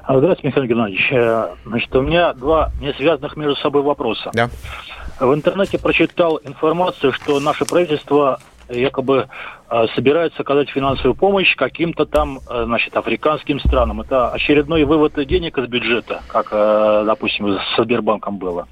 А, 0.09 0.17
здравствуйте, 0.17 0.47
Михаил 0.47 0.65
Геннадьевич. 0.65 1.07
Э, 1.11 1.49
значит, 1.67 1.95
у 1.95 2.01
меня 2.01 2.33
два 2.33 2.71
не 2.81 2.91
связанных 2.93 3.37
между 3.37 3.55
собой 3.57 3.83
вопроса. 3.83 4.31
Да. 4.33 4.49
В 5.19 5.31
интернете 5.35 5.77
прочитал 5.77 6.39
информацию, 6.43 7.13
что 7.13 7.39
наше 7.39 7.63
правительство 7.65 8.39
якобы 8.69 9.27
э, 9.69 9.85
собирается 9.93 10.41
оказать 10.41 10.71
финансовую 10.71 11.13
помощь 11.13 11.55
каким-то 11.55 12.07
там, 12.07 12.39
э, 12.49 12.63
значит, 12.65 12.97
африканским 12.97 13.59
странам. 13.59 14.01
Это 14.01 14.31
очередной 14.31 14.83
вывод 14.83 15.13
денег 15.27 15.59
из 15.59 15.67
бюджета, 15.67 16.23
как, 16.27 16.49
допустим, 17.05 17.59
с 17.59 17.77
Сбербанком 17.77 18.39
было. 18.39 18.67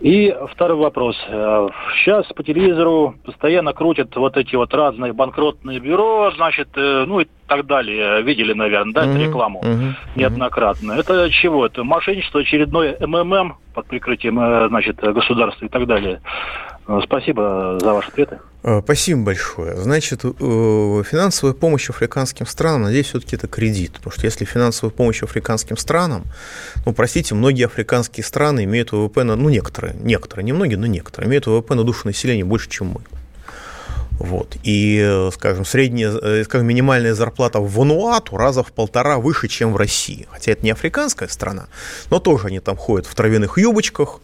И 0.00 0.36
второй 0.52 0.76
вопрос. 0.76 1.16
Сейчас 1.26 2.26
по 2.26 2.42
телевизору 2.42 3.14
постоянно 3.24 3.72
крутят 3.72 4.14
вот 4.14 4.36
эти 4.36 4.56
вот 4.56 4.74
разные 4.74 5.14
банкротные 5.14 5.80
бюро, 5.80 6.30
значит, 6.36 6.68
ну 6.76 7.20
и 7.20 7.26
так 7.48 7.66
далее. 7.66 8.22
Видели, 8.22 8.52
наверное, 8.52 8.92
да, 8.92 9.06
эту 9.06 9.18
рекламу 9.18 9.62
uh-huh. 9.64 9.92
неоднократно. 10.16 10.92
Это 10.92 11.30
чего? 11.30 11.66
Это 11.66 11.82
мошенничество, 11.82 12.40
очередной 12.40 12.96
МММ 13.00 13.56
под 13.74 13.86
прикрытием, 13.86 14.68
значит, 14.68 14.96
государства 15.00 15.64
и 15.64 15.68
так 15.68 15.86
далее. 15.86 16.20
Спасибо 17.04 17.78
за 17.80 17.92
ваши 17.92 18.08
ответы. 18.08 18.38
Спасибо 18.82 19.22
большое. 19.22 19.76
Значит, 19.76 20.22
финансовая 20.22 21.54
помощь 21.54 21.90
африканским 21.90 22.46
странам, 22.46 22.82
надеюсь, 22.82 23.06
все-таки 23.06 23.36
это 23.36 23.46
кредит. 23.46 23.92
Потому 23.92 24.12
что 24.12 24.24
если 24.24 24.44
финансовая 24.44 24.90
помощь 24.94 25.22
африканским 25.22 25.76
странам, 25.76 26.24
ну, 26.86 26.92
простите, 26.94 27.34
многие 27.34 27.66
африканские 27.66 28.24
страны 28.24 28.64
имеют 28.64 28.92
ВВП, 28.92 29.24
на, 29.24 29.36
ну, 29.36 29.48
некоторые, 29.50 29.94
некоторые, 30.00 30.44
не 30.44 30.52
многие, 30.52 30.76
но 30.76 30.86
некоторые, 30.86 31.28
имеют 31.28 31.46
ВВП 31.46 31.74
на 31.74 31.84
душу 31.84 32.06
населения 32.06 32.44
больше, 32.44 32.70
чем 32.70 32.88
мы. 32.88 33.00
Вот. 34.18 34.56
И, 34.64 35.28
скажем, 35.32 35.64
средняя, 35.64 36.44
скажем, 36.44 36.66
минимальная 36.66 37.14
зарплата 37.14 37.60
в 37.60 37.72
Вануату 37.72 38.36
раза 38.36 38.62
в 38.62 38.72
полтора 38.72 39.18
выше, 39.18 39.48
чем 39.48 39.72
в 39.72 39.76
России. 39.76 40.26
Хотя 40.30 40.52
это 40.52 40.64
не 40.64 40.72
африканская 40.72 41.28
страна, 41.28 41.68
но 42.10 42.18
тоже 42.18 42.48
они 42.48 42.60
там 42.60 42.76
ходят 42.76 43.06
в 43.06 43.14
травяных 43.14 43.58
юбочках, 43.58 44.20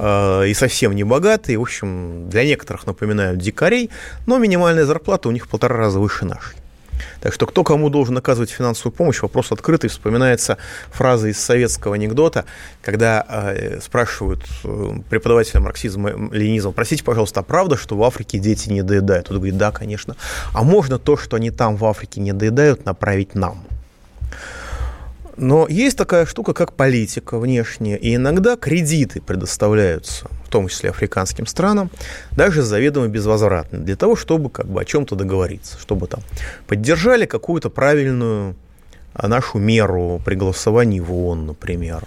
Э, 0.00 0.46
и 0.46 0.54
совсем 0.54 0.94
не 0.94 1.04
богатые, 1.04 1.58
в 1.58 1.62
общем, 1.62 2.30
для 2.30 2.44
некоторых 2.44 2.86
напоминают 2.86 3.38
дикарей, 3.38 3.90
но 4.26 4.38
минимальная 4.38 4.86
зарплата 4.86 5.28
у 5.28 5.32
них 5.32 5.44
в 5.44 5.48
полтора 5.48 5.76
раза 5.76 6.00
выше 6.00 6.24
нашей. 6.24 6.56
Так 7.20 7.34
что 7.34 7.46
кто 7.46 7.64
кому 7.64 7.90
должен 7.90 8.16
оказывать 8.16 8.50
финансовую 8.50 8.92
помощь, 8.92 9.20
вопрос 9.22 9.52
открытый. 9.52 9.90
Вспоминается 9.90 10.58
фраза 10.90 11.28
из 11.28 11.38
советского 11.38 11.94
анекдота, 11.94 12.44
когда 12.82 13.24
э, 13.28 13.80
спрашивают 13.80 14.44
э, 14.64 14.92
преподавателя 15.08 15.60
марксизма, 15.60 16.10
ленизма, 16.32 16.72
простите, 16.72 17.04
пожалуйста, 17.04 17.40
а 17.40 17.42
правда, 17.42 17.76
что 17.76 17.96
в 17.96 18.02
Африке 18.02 18.38
дети 18.38 18.70
не 18.70 18.82
доедают? 18.82 19.30
Он 19.30 19.36
говорит, 19.36 19.58
да, 19.58 19.70
конечно. 19.70 20.16
А 20.52 20.62
можно 20.62 20.98
то, 20.98 21.16
что 21.16 21.36
они 21.36 21.50
там 21.50 21.76
в 21.76 21.84
Африке 21.84 22.20
не 22.20 22.32
доедают, 22.32 22.86
направить 22.86 23.34
нам? 23.34 23.64
Но 25.40 25.66
есть 25.66 25.96
такая 25.96 26.26
штука, 26.26 26.52
как 26.52 26.74
политика 26.74 27.38
внешняя, 27.38 27.96
и 27.96 28.14
иногда 28.14 28.56
кредиты 28.56 29.22
предоставляются, 29.22 30.26
в 30.44 30.50
том 30.50 30.68
числе 30.68 30.90
африканским 30.90 31.46
странам, 31.46 31.90
даже 32.32 32.62
заведомо 32.62 33.08
безвозвратно, 33.08 33.78
для 33.78 33.96
того, 33.96 34.16
чтобы 34.16 34.50
как 34.50 34.66
бы 34.66 34.82
о 34.82 34.84
чем-то 34.84 35.16
договориться, 35.16 35.78
чтобы 35.80 36.08
там 36.08 36.20
поддержали 36.66 37.24
какую-то 37.24 37.70
правильную 37.70 38.54
нашу 39.14 39.58
меру 39.58 40.20
при 40.24 40.34
голосовании 40.34 41.00
в 41.00 41.12
ООН, 41.12 41.46
например, 41.46 42.04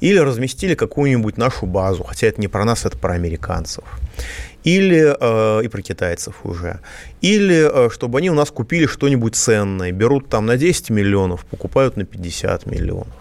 или 0.00 0.18
разместили 0.18 0.74
какую-нибудь 0.74 1.36
нашу 1.36 1.66
базу, 1.66 2.04
хотя 2.04 2.26
это 2.26 2.40
не 2.40 2.48
про 2.48 2.64
нас, 2.64 2.84
это 2.84 2.96
про 2.98 3.14
американцев. 3.14 3.84
Или 4.62 5.16
э, 5.18 5.64
и 5.64 5.68
про 5.68 5.80
китайцев 5.80 6.34
уже, 6.44 6.80
или 7.22 7.86
э, 7.86 7.90
чтобы 7.90 8.18
они 8.18 8.30
у 8.30 8.34
нас 8.34 8.50
купили 8.50 8.86
что-нибудь 8.86 9.34
ценное, 9.34 9.90
берут 9.90 10.28
там 10.28 10.44
на 10.44 10.58
10 10.58 10.90
миллионов, 10.90 11.46
покупают 11.46 11.96
на 11.96 12.04
50 12.04 12.66
миллионов. 12.66 13.14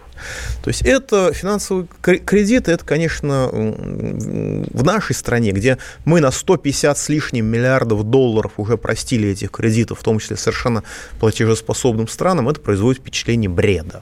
То 0.63 0.69
есть 0.69 0.81
это 0.81 1.33
финансовый 1.33 1.87
кредит, 2.03 2.67
это, 2.67 2.83
конечно, 2.83 3.49
в 3.51 4.83
нашей 4.83 5.15
стране, 5.15 5.51
где 5.51 5.77
мы 6.05 6.19
на 6.21 6.31
150 6.31 6.97
с 6.97 7.09
лишним 7.09 7.45
миллиардов 7.45 8.03
долларов 8.03 8.53
уже 8.57 8.77
простили 8.77 9.29
этих 9.29 9.51
кредитов, 9.51 9.99
в 9.99 10.03
том 10.03 10.19
числе 10.19 10.37
совершенно 10.37 10.83
платежеспособным 11.19 12.07
странам, 12.07 12.49
это 12.49 12.59
производит 12.59 13.01
впечатление 13.01 13.49
бреда. 13.49 14.01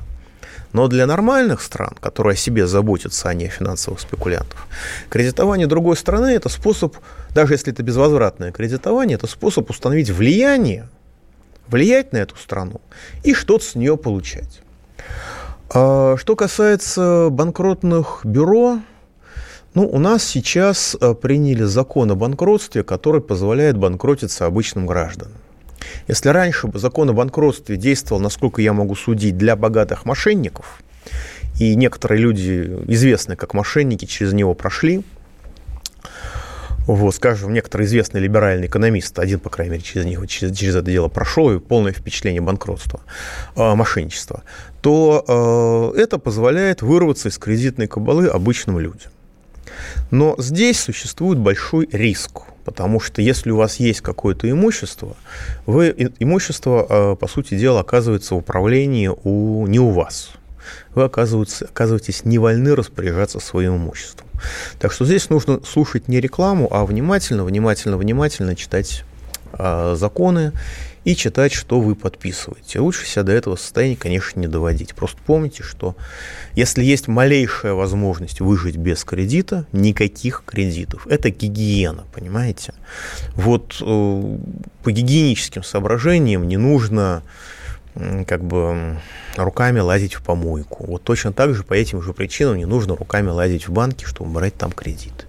Но 0.74 0.88
для 0.88 1.08
нормальных 1.08 1.62
стран, 1.62 1.96
которые 2.00 2.34
о 2.34 2.38
себе 2.38 2.68
заботятся, 2.68 3.30
а 3.30 3.34
не 3.34 3.46
о 3.46 3.50
финансовых 3.50 4.00
спекулянтов, 4.00 4.68
кредитование 5.10 5.66
другой 5.66 5.96
страны– 5.96 6.28
это 6.36 6.50
способ, 6.50 6.96
даже 7.34 7.54
если 7.54 7.72
это 7.72 7.84
безвозвратное 7.84 8.52
кредитование, 8.52 9.16
это 9.16 9.28
способ 9.28 9.70
установить 9.70 10.10
влияние, 10.10 10.88
влиять 11.68 12.12
на 12.14 12.18
эту 12.18 12.36
страну 12.36 12.82
и 13.24 13.34
что-то 13.34 13.64
с 13.64 13.76
нее 13.76 13.98
получать. 13.98 14.62
А 15.70 16.16
что 16.18 16.36
касается 16.36 17.28
банкротных 17.30 18.22
бюро, 18.24 18.80
ну, 19.74 19.88
у 19.88 20.00
нас 20.00 20.24
сейчас 20.24 20.96
э, 21.00 21.14
приняли 21.14 21.64
закон 21.64 22.10
о 22.12 22.16
банкротстве, 22.16 22.84
который 22.84 23.22
позволяет 23.22 23.78
банкротиться 23.78 24.46
обычным 24.46 24.86
гражданам. 24.86 25.34
Если 26.08 26.30
раньше 26.30 26.70
закон 26.74 27.10
о 27.10 27.14
банкротстве 27.14 27.76
действовал, 27.76 28.22
насколько 28.22 28.62
я 28.62 28.74
могу 28.74 28.96
судить, 28.96 29.38
для 29.38 29.56
богатых 29.56 30.06
мошенников, 30.06 30.82
и 31.60 31.76
некоторые 31.76 32.22
люди, 32.22 32.78
известные 32.88 33.36
как 33.36 33.54
мошенники, 33.54 34.06
через 34.06 34.34
него 34.34 34.54
прошли, 34.54 35.04
вот, 36.88 37.16
скажем, 37.16 37.54
некоторый 37.54 37.86
известный 37.86 38.22
либеральный 38.22 38.68
экономист, 38.68 39.20
один, 39.20 39.40
по 39.40 39.50
крайней 39.50 39.74
мере, 39.74 39.84
через, 39.84 40.06
него, 40.06 40.26
через, 40.26 40.58
через 40.58 40.76
это 40.76 40.90
дело 40.90 41.10
прошел, 41.10 41.52
и 41.52 41.60
полное 41.60 41.92
впечатление 41.92 42.42
банкротства, 42.42 43.02
э, 43.56 43.76
мошенничества, 43.76 44.44
то 44.82 45.94
э, 45.96 46.00
это 46.00 46.18
позволяет 46.18 46.82
вырваться 46.82 47.30
из 47.30 47.38
кредитной 47.38 47.88
кабалы 47.88 48.28
обычным 48.28 48.80
людям. 48.80 49.12
Но 50.12 50.36
здесь 50.38 50.80
существует 50.80 51.40
большой 51.40 51.90
риск, 51.92 52.42
потому 52.64 53.00
что 53.00 53.22
если 53.22 53.52
у 53.52 53.58
вас 53.58 53.78
есть 53.78 54.02
какое-то 54.02 54.50
имущество, 54.50 55.16
вы, 55.66 55.94
имущество, 56.20 56.86
э, 56.90 57.16
по 57.16 57.28
сути 57.28 57.58
дела, 57.58 57.82
оказывается 57.82 58.36
в 58.36 58.38
управлении 58.38 59.10
у, 59.24 59.68
не 59.68 59.80
у 59.80 59.90
вас. 59.90 60.32
Вы 60.96 61.04
оказываетесь, 61.04 62.26
не 62.26 62.38
вольны 62.40 62.76
распоряжаться 62.76 63.40
своим 63.40 63.78
имуществом. 63.78 64.28
Так 64.80 64.92
что 64.92 65.06
здесь 65.06 65.30
нужно 65.30 65.62
слушать 65.64 66.08
не 66.08 66.20
рекламу, 66.20 66.68
а 66.72 66.86
внимательно, 66.86 67.44
внимательно, 67.44 67.98
внимательно 67.98 68.56
читать 68.56 69.04
э, 69.54 69.96
законы 69.98 70.54
и 71.08 71.16
читать, 71.16 71.54
что 71.54 71.80
вы 71.80 71.96
подписываете. 71.96 72.80
Лучше 72.80 73.06
себя 73.06 73.24
до 73.24 73.32
этого 73.32 73.56
состояния, 73.56 73.96
конечно, 73.96 74.40
не 74.42 74.48
доводить. 74.48 74.94
Просто 74.94 75.18
помните, 75.26 75.64
что 75.64 75.96
если 76.54 76.84
есть 76.84 77.08
малейшая 77.08 77.74
возможность 77.74 78.42
выжить 78.42 78.76
без 78.76 79.06
кредита, 79.06 79.66
никаких 79.72 80.44
кредитов. 80.46 81.08
Это 81.08 81.30
гигиена, 81.30 82.04
понимаете? 82.14 82.74
Вот 83.36 83.78
э, 83.82 84.38
по 84.84 84.92
гигиеническим 84.92 85.64
соображениям 85.64 86.48
не 86.48 86.58
нужно 86.58 87.24
как 88.28 88.44
бы 88.44 88.98
руками 89.36 89.80
лазить 89.80 90.16
в 90.16 90.24
помойку. 90.24 90.86
Вот 90.86 91.04
точно 91.04 91.34
так 91.34 91.54
же 91.54 91.64
по 91.64 91.74
этим 91.74 92.02
же 92.02 92.14
причинам 92.14 92.58
не 92.58 92.66
нужно 92.66 92.96
руками 92.96 93.30
лазить 93.30 93.68
в 93.68 93.72
банки, 93.72 94.06
чтобы 94.06 94.32
брать 94.32 94.56
там 94.56 94.72
кредит. 94.72 95.28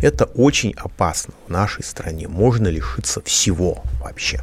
Это 0.00 0.24
очень 0.24 0.72
опасно 0.76 1.34
в 1.46 1.50
нашей 1.50 1.84
стране. 1.84 2.28
Можно 2.28 2.68
лишиться 2.68 3.20
всего 3.22 3.82
вообще. 4.00 4.40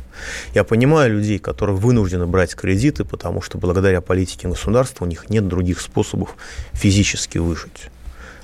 Я 0.53 0.63
понимаю 0.63 1.13
людей, 1.13 1.39
которые 1.39 1.77
вынуждены 1.77 2.27
брать 2.27 2.55
кредиты, 2.55 3.05
потому 3.05 3.41
что 3.41 3.57
благодаря 3.57 4.01
политике 4.01 4.47
государства 4.47 5.05
у 5.05 5.07
них 5.07 5.29
нет 5.29 5.47
других 5.47 5.81
способов 5.81 6.35
физически 6.73 7.37
выжить. 7.37 7.89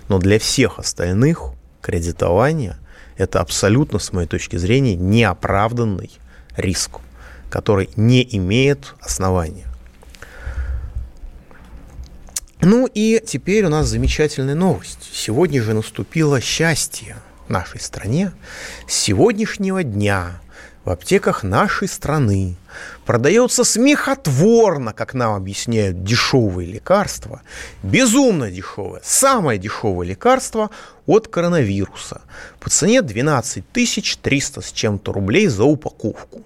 Но 0.07 0.17
для 0.19 0.39
всех 0.39 0.79
остальных 0.79 1.51
кредитование– 1.81 2.77
это 3.17 3.39
абсолютно, 3.39 3.99
с 3.99 4.13
моей 4.13 4.27
точки 4.27 4.55
зрения, 4.55 4.95
неоправданный 4.95 6.11
риск, 6.57 6.97
который 7.51 7.89
не 7.95 8.27
имеет 8.37 8.95
основания. 9.01 9.67
Ну 12.61 12.87
и 12.87 13.21
теперь 13.25 13.65
у 13.65 13.69
нас 13.69 13.87
замечательная 13.87 14.55
новость. 14.55 15.09
Сегодня 15.11 15.61
же 15.61 15.73
наступило 15.73 16.39
счастье 16.39 17.17
нашей 17.49 17.81
стране. 17.81 18.31
С 18.87 18.93
сегодняшнего 18.93 19.83
дня 19.83 20.39
в 20.85 20.89
аптеках 20.89 21.43
нашей 21.43 21.87
страны 21.87 22.55
продается 23.05 23.63
смехотворно, 23.63 24.93
как 24.93 25.13
нам 25.13 25.35
объясняют, 25.35 26.03
дешевые 26.03 26.71
лекарства, 26.71 27.41
безумно 27.83 28.49
дешевое, 28.49 29.01
самое 29.03 29.59
дешевое 29.59 30.07
лекарство 30.07 30.69
от 31.05 31.27
коронавируса 31.27 32.21
по 32.59 32.69
цене 32.69 33.01
12 33.01 33.63
300 34.21 34.61
с 34.61 34.71
чем-то 34.71 35.11
рублей 35.11 35.47
за 35.47 35.65
упаковку. 35.65 36.43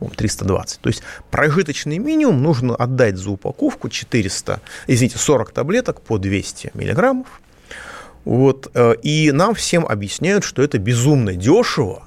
320. 0.00 0.80
То 0.80 0.88
есть 0.88 1.02
прожиточный 1.30 1.98
минимум 1.98 2.42
нужно 2.42 2.74
отдать 2.74 3.16
за 3.16 3.30
упаковку 3.30 3.88
400, 3.88 4.60
извините, 4.86 5.18
40 5.18 5.52
таблеток 5.52 6.00
по 6.00 6.18
200 6.18 6.72
миллиграммов. 6.74 7.40
Вот, 8.24 8.70
э, 8.74 8.94
и 9.02 9.30
нам 9.30 9.54
всем 9.54 9.86
объясняют, 9.86 10.44
что 10.44 10.62
это 10.62 10.78
безумно 10.78 11.34
дешево, 11.34 12.02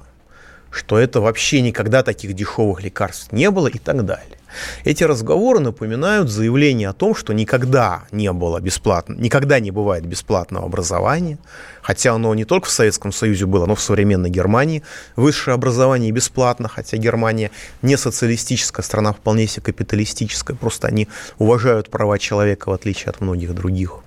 что 0.70 0.98
это 0.98 1.20
вообще 1.20 1.62
никогда 1.62 2.02
таких 2.02 2.34
дешевых 2.34 2.82
лекарств 2.82 3.32
не 3.32 3.50
было 3.50 3.68
и 3.68 3.78
так 3.78 4.04
далее. 4.04 4.39
Эти 4.84 5.04
разговоры 5.04 5.60
напоминают 5.60 6.30
заявление 6.30 6.88
о 6.88 6.92
том, 6.92 7.14
что 7.14 7.32
никогда 7.32 8.04
не 8.12 8.32
было 8.32 8.60
бесплатно, 8.60 9.14
никогда 9.14 9.60
не 9.60 9.70
бывает 9.70 10.06
бесплатного 10.06 10.66
образования, 10.66 11.38
хотя 11.82 12.14
оно 12.14 12.34
не 12.34 12.44
только 12.44 12.68
в 12.68 12.70
Советском 12.70 13.12
Союзе 13.12 13.46
было, 13.46 13.66
но 13.66 13.74
в 13.74 13.80
современной 13.80 14.30
Германии. 14.30 14.82
Высшее 15.16 15.54
образование 15.54 16.10
бесплатно, 16.10 16.68
хотя 16.68 16.96
Германия 16.96 17.50
не 17.82 17.96
социалистическая 17.96 18.82
страна, 18.82 19.12
вполне 19.12 19.46
себе 19.46 19.62
капиталистическая, 19.62 20.54
просто 20.54 20.88
они 20.88 21.08
уважают 21.38 21.90
права 21.90 22.18
человека 22.18 22.70
в 22.70 22.72
отличие 22.72 23.10
от 23.10 23.20
многих 23.20 23.54
других. 23.54 24.00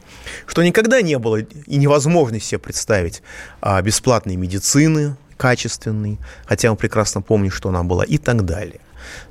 Что 0.46 0.64
никогда 0.64 1.02
не 1.02 1.18
было 1.18 1.38
и 1.38 1.76
невозможно 1.76 2.40
себе 2.40 2.60
представить 2.60 3.22
а, 3.62 3.82
бесплатной 3.82 4.36
медицины, 4.36 5.16
качественной, 5.38 6.20
хотя 6.46 6.72
мы 6.72 6.78
прекрасно 6.78 7.22
помним, 7.22 7.52
что 7.52 7.70
она 7.70 7.84
была, 7.84 8.06
и 8.06 8.18
так 8.18 8.46
далее. 8.46 8.80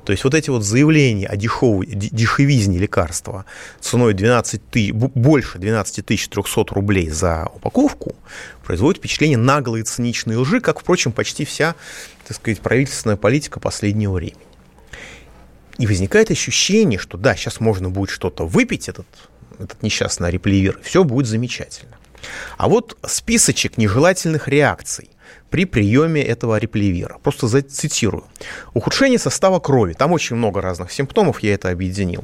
То 0.05 0.11
есть 0.11 0.23
вот 0.23 0.33
эти 0.33 0.49
вот 0.49 0.63
заявления 0.63 1.27
о 1.27 1.35
дешевой, 1.35 1.85
дешевизне 1.85 2.77
лекарства 2.79 3.45
ценой 3.79 4.13
12 4.13 4.69
тысяч, 4.69 4.93
больше 4.93 5.59
12 5.59 6.05
300 6.05 6.43
рублей 6.69 7.09
за 7.09 7.49
упаковку 7.53 8.15
производят 8.63 8.99
впечатление 8.99 9.37
наглой 9.37 9.81
и 9.81 9.83
циничной 9.83 10.35
лжи, 10.37 10.59
как, 10.59 10.79
впрочем, 10.79 11.11
почти 11.11 11.45
вся, 11.45 11.75
так 12.27 12.37
сказать, 12.37 12.59
правительственная 12.61 13.17
политика 13.17 13.59
последнего 13.59 14.13
времени. 14.13 14.37
И 15.77 15.87
возникает 15.87 16.31
ощущение, 16.31 16.99
что 16.99 17.17
да, 17.17 17.35
сейчас 17.35 17.59
можно 17.59 17.89
будет 17.89 18.09
что-то 18.09 18.45
выпить, 18.45 18.89
этот, 18.89 19.07
этот 19.59 19.81
несчастный 19.81 20.29
репливер, 20.31 20.79
все 20.83 21.03
будет 21.03 21.27
замечательно. 21.27 21.97
А 22.57 22.69
вот 22.69 22.97
списочек 23.05 23.77
нежелательных 23.77 24.47
реакций 24.47 25.09
при 25.53 25.65
приеме 25.65 26.23
этого 26.23 26.57
реплевира. 26.57 27.19
Просто 27.21 27.47
зацитирую. 27.47 28.23
Ухудшение 28.73 29.19
состава 29.19 29.59
крови. 29.59 29.93
Там 29.93 30.11
очень 30.11 30.35
много 30.35 30.61
разных 30.61 30.91
симптомов, 30.91 31.43
я 31.43 31.53
это 31.53 31.69
объединил. 31.69 32.23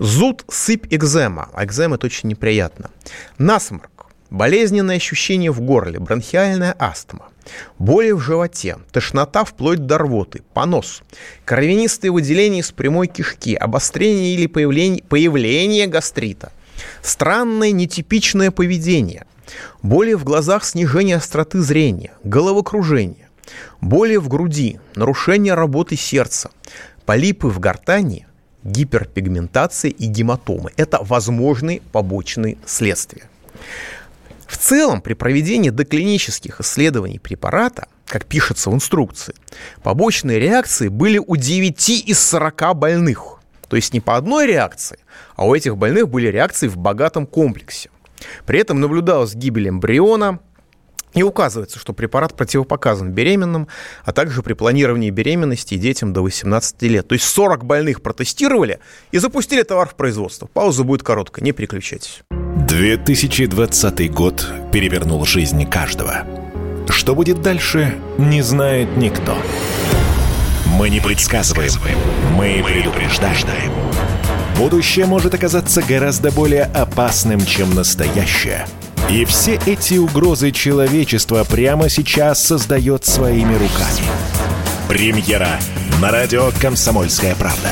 Зуд, 0.00 0.44
сыпь, 0.48 0.92
экзема. 0.92 1.50
А 1.54 1.64
экзема 1.64 1.94
это 1.94 2.06
очень 2.06 2.28
неприятно. 2.28 2.90
Насморк. 3.38 4.06
Болезненное 4.30 4.96
ощущение 4.96 5.52
в 5.52 5.60
горле, 5.60 6.00
бронхиальная 6.00 6.74
астма, 6.76 7.28
боли 7.78 8.10
в 8.10 8.18
животе, 8.18 8.78
тошнота 8.90 9.44
вплоть 9.44 9.86
до 9.86 9.98
рвоты, 9.98 10.42
понос, 10.52 11.02
кровянистые 11.44 12.10
выделения 12.10 12.58
из 12.58 12.72
прямой 12.72 13.06
кишки, 13.06 13.54
обострение 13.54 14.34
или 14.34 14.48
появление, 14.48 15.04
появление 15.04 15.86
гастрита, 15.86 16.50
странное 17.02 17.70
нетипичное 17.70 18.50
поведение, 18.50 19.26
Боли 19.82 20.14
в 20.14 20.24
глазах, 20.24 20.64
снижение 20.64 21.16
остроты 21.16 21.60
зрения, 21.60 22.12
головокружение, 22.24 23.28
боли 23.80 24.16
в 24.16 24.28
груди, 24.28 24.80
нарушение 24.94 25.54
работы 25.54 25.96
сердца, 25.96 26.50
полипы 27.04 27.48
в 27.48 27.58
гортани, 27.60 28.26
гиперпигментация 28.62 29.90
и 29.90 30.06
гематомы. 30.06 30.72
Это 30.76 30.98
возможные 31.02 31.82
побочные 31.92 32.56
следствия. 32.64 33.28
В 34.46 34.56
целом, 34.56 35.00
при 35.00 35.14
проведении 35.14 35.70
доклинических 35.70 36.60
исследований 36.60 37.18
препарата, 37.18 37.88
как 38.06 38.26
пишется 38.26 38.70
в 38.70 38.74
инструкции, 38.74 39.34
побочные 39.82 40.38
реакции 40.38 40.88
были 40.88 41.18
у 41.18 41.36
9 41.36 42.08
из 42.08 42.20
40 42.20 42.76
больных. 42.76 43.40
То 43.68 43.76
есть 43.76 43.92
не 43.92 44.00
по 44.00 44.16
одной 44.16 44.46
реакции, 44.46 44.98
а 45.36 45.46
у 45.46 45.54
этих 45.54 45.76
больных 45.76 46.08
были 46.08 46.28
реакции 46.28 46.68
в 46.68 46.76
богатом 46.76 47.26
комплексе. 47.26 47.90
При 48.46 48.58
этом 48.58 48.80
наблюдалась 48.80 49.34
гибель 49.34 49.68
эмбриона, 49.68 50.40
и 51.14 51.22
указывается, 51.22 51.78
что 51.78 51.92
препарат 51.92 52.34
противопоказан 52.36 53.12
беременным, 53.12 53.68
а 54.04 54.12
также 54.12 54.42
при 54.42 54.52
планировании 54.52 55.10
беременности 55.10 55.76
детям 55.76 56.12
до 56.12 56.22
18 56.22 56.82
лет. 56.82 57.08
То 57.08 57.14
есть 57.14 57.24
40 57.24 57.64
больных 57.64 58.02
протестировали 58.02 58.80
и 59.12 59.18
запустили 59.18 59.62
товар 59.62 59.88
в 59.88 59.94
производство. 59.94 60.46
Пауза 60.46 60.82
будет 60.82 61.02
короткая, 61.02 61.44
не 61.44 61.52
переключайтесь. 61.52 62.22
2020 62.30 64.12
год 64.12 64.46
перевернул 64.72 65.24
жизнь 65.24 65.64
каждого. 65.66 66.24
Что 66.88 67.14
будет 67.14 67.40
дальше, 67.42 67.94
не 68.18 68.42
знает 68.42 68.96
никто. 68.96 69.36
Мы 70.66 70.90
не 70.90 71.00
предсказываем, 71.00 71.72
мы 72.36 72.62
предупреждаем. 72.66 73.70
Будущее 74.56 75.06
может 75.06 75.34
оказаться 75.34 75.82
гораздо 75.82 76.30
более 76.30 76.64
опасным, 76.64 77.44
чем 77.44 77.74
настоящее. 77.74 78.66
И 79.10 79.24
все 79.24 79.58
эти 79.66 79.94
угрозы 79.94 80.52
человечества 80.52 81.44
прямо 81.44 81.88
сейчас 81.88 82.42
создает 82.42 83.04
своими 83.04 83.52
руками. 83.54 84.06
Премьера 84.88 85.58
на 86.00 86.10
радио 86.10 86.50
«Комсомольская 86.60 87.34
правда». 87.34 87.70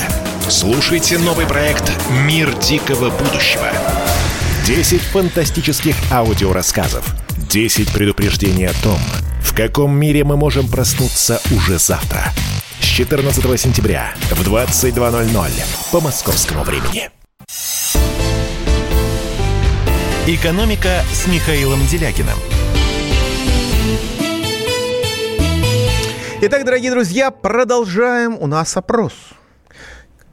Слушайте 0.49 1.19
новый 1.19 1.47
проект 1.47 1.91
«Мир 2.27 2.53
дикого 2.59 3.11
будущего». 3.11 3.69
10 4.67 5.01
фантастических 5.01 5.95
аудиорассказов. 6.11 7.07
10 7.49 7.93
предупреждений 7.93 8.67
о 8.67 8.75
том, 8.83 8.99
в 9.41 9.55
каком 9.55 9.95
мире 9.95 10.25
мы 10.25 10.37
можем 10.37 10.69
проснуться 10.69 11.41
уже 11.53 11.79
завтра– 11.79 12.25
14 12.93 13.59
сентября 13.59 14.13
в 14.33 14.47
22.00 14.47 15.51
по 15.91 16.01
московскому 16.03 16.63
времени. 16.63 17.09
«Экономика» 20.27 21.01
с 21.11 21.27
Михаилом 21.27 21.79
Делякиным. 21.87 22.37
Итак, 26.43 26.67
дорогие 26.67 26.91
друзья, 26.91 27.31
продолжаем 27.31 28.37
у 28.39 28.47
нас 28.47 28.77
опрос. 28.77 29.15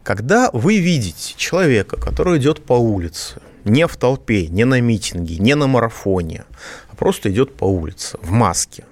Когда 0.03 0.49
вы 0.51 0.79
видите 0.79 1.35
человека, 1.37 1.95
который 1.95 2.39
идет 2.39 2.65
по 2.65 2.73
улице, 2.73 3.39
не 3.63 3.87
в 3.87 3.95
толпе, 3.95 4.47
не 4.47 4.65
на 4.65 4.81
митинге, 4.81 5.37
не 5.37 5.55
на 5.55 5.67
марафоне, 5.67 6.43
а 6.91 6.95
просто 6.97 7.31
идет 7.31 7.55
по 7.55 7.63
улице 7.63 8.17
в 8.21 8.31
маске, 8.31 8.83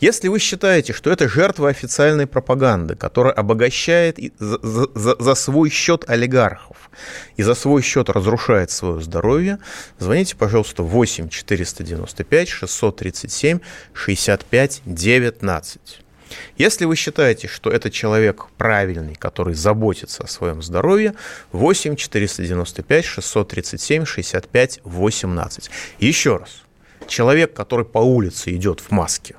если 0.00 0.28
вы 0.28 0.38
считаете, 0.38 0.92
что 0.92 1.10
это 1.10 1.28
жертва 1.28 1.68
официальной 1.68 2.26
пропаганды, 2.26 2.94
которая 2.94 3.32
обогащает 3.32 4.18
за, 4.38 4.58
за, 4.94 5.16
за 5.18 5.34
свой 5.34 5.70
счет 5.70 6.04
олигархов 6.08 6.90
и 7.36 7.42
за 7.42 7.54
свой 7.54 7.82
счет 7.82 8.08
разрушает 8.10 8.70
свое 8.70 9.00
здоровье, 9.00 9.58
звоните, 9.98 10.36
пожалуйста, 10.36 10.82
8 10.82 11.28
495 11.28 12.48
637 12.48 13.60
65 13.92 14.82
19. 14.84 16.00
Если 16.56 16.84
вы 16.84 16.96
считаете, 16.96 17.48
что 17.48 17.70
это 17.70 17.90
человек 17.90 18.46
правильный, 18.56 19.14
который 19.14 19.54
заботится 19.54 20.24
о 20.24 20.26
своем 20.26 20.62
здоровье, 20.62 21.14
8 21.52 21.96
495 21.96 23.04
637 23.04 24.04
65 24.04 24.80
18. 24.84 25.70
Еще 26.00 26.36
раз. 26.36 26.62
Человек, 27.06 27.52
который 27.52 27.84
по 27.84 27.98
улице 27.98 28.54
идет 28.54 28.80
в 28.80 28.90
маске, 28.90 29.36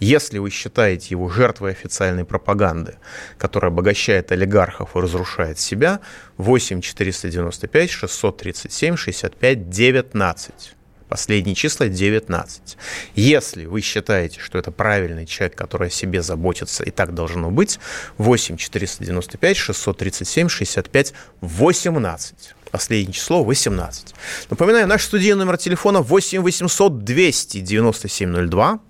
если 0.00 0.38
вы 0.38 0.50
считаете 0.50 1.08
его 1.10 1.28
жертвой 1.28 1.72
официальной 1.72 2.24
пропаганды, 2.24 2.96
которая 3.38 3.70
обогащает 3.70 4.32
олигархов 4.32 4.96
и 4.96 4.98
разрушает 5.00 5.58
себя, 5.58 6.00
8 6.36 6.80
495 6.80 7.90
637 7.90 8.96
65 8.96 9.70
19. 9.70 10.77
Последние 11.08 11.54
числа 11.54 11.88
19. 11.88 12.76
Если 13.14 13.64
вы 13.64 13.80
считаете, 13.80 14.40
что 14.40 14.58
это 14.58 14.70
правильный 14.70 15.24
человек, 15.24 15.56
который 15.56 15.88
о 15.88 15.90
себе 15.90 16.22
заботится, 16.22 16.84
и 16.84 16.90
так 16.90 17.14
должно 17.14 17.50
быть, 17.50 17.78
8 18.18 18.56
495 18.56 19.56
637 19.56 20.48
65 20.48 21.14
18. 21.40 22.54
Последнее 22.70 23.14
число 23.14 23.42
18. 23.42 24.14
Напоминаю, 24.50 24.86
наш 24.86 25.04
студийный 25.04 25.38
номер 25.38 25.56
телефона 25.56 26.02
8 26.02 26.42
800 26.42 27.04
200 27.04 27.60
9702. 27.60 28.80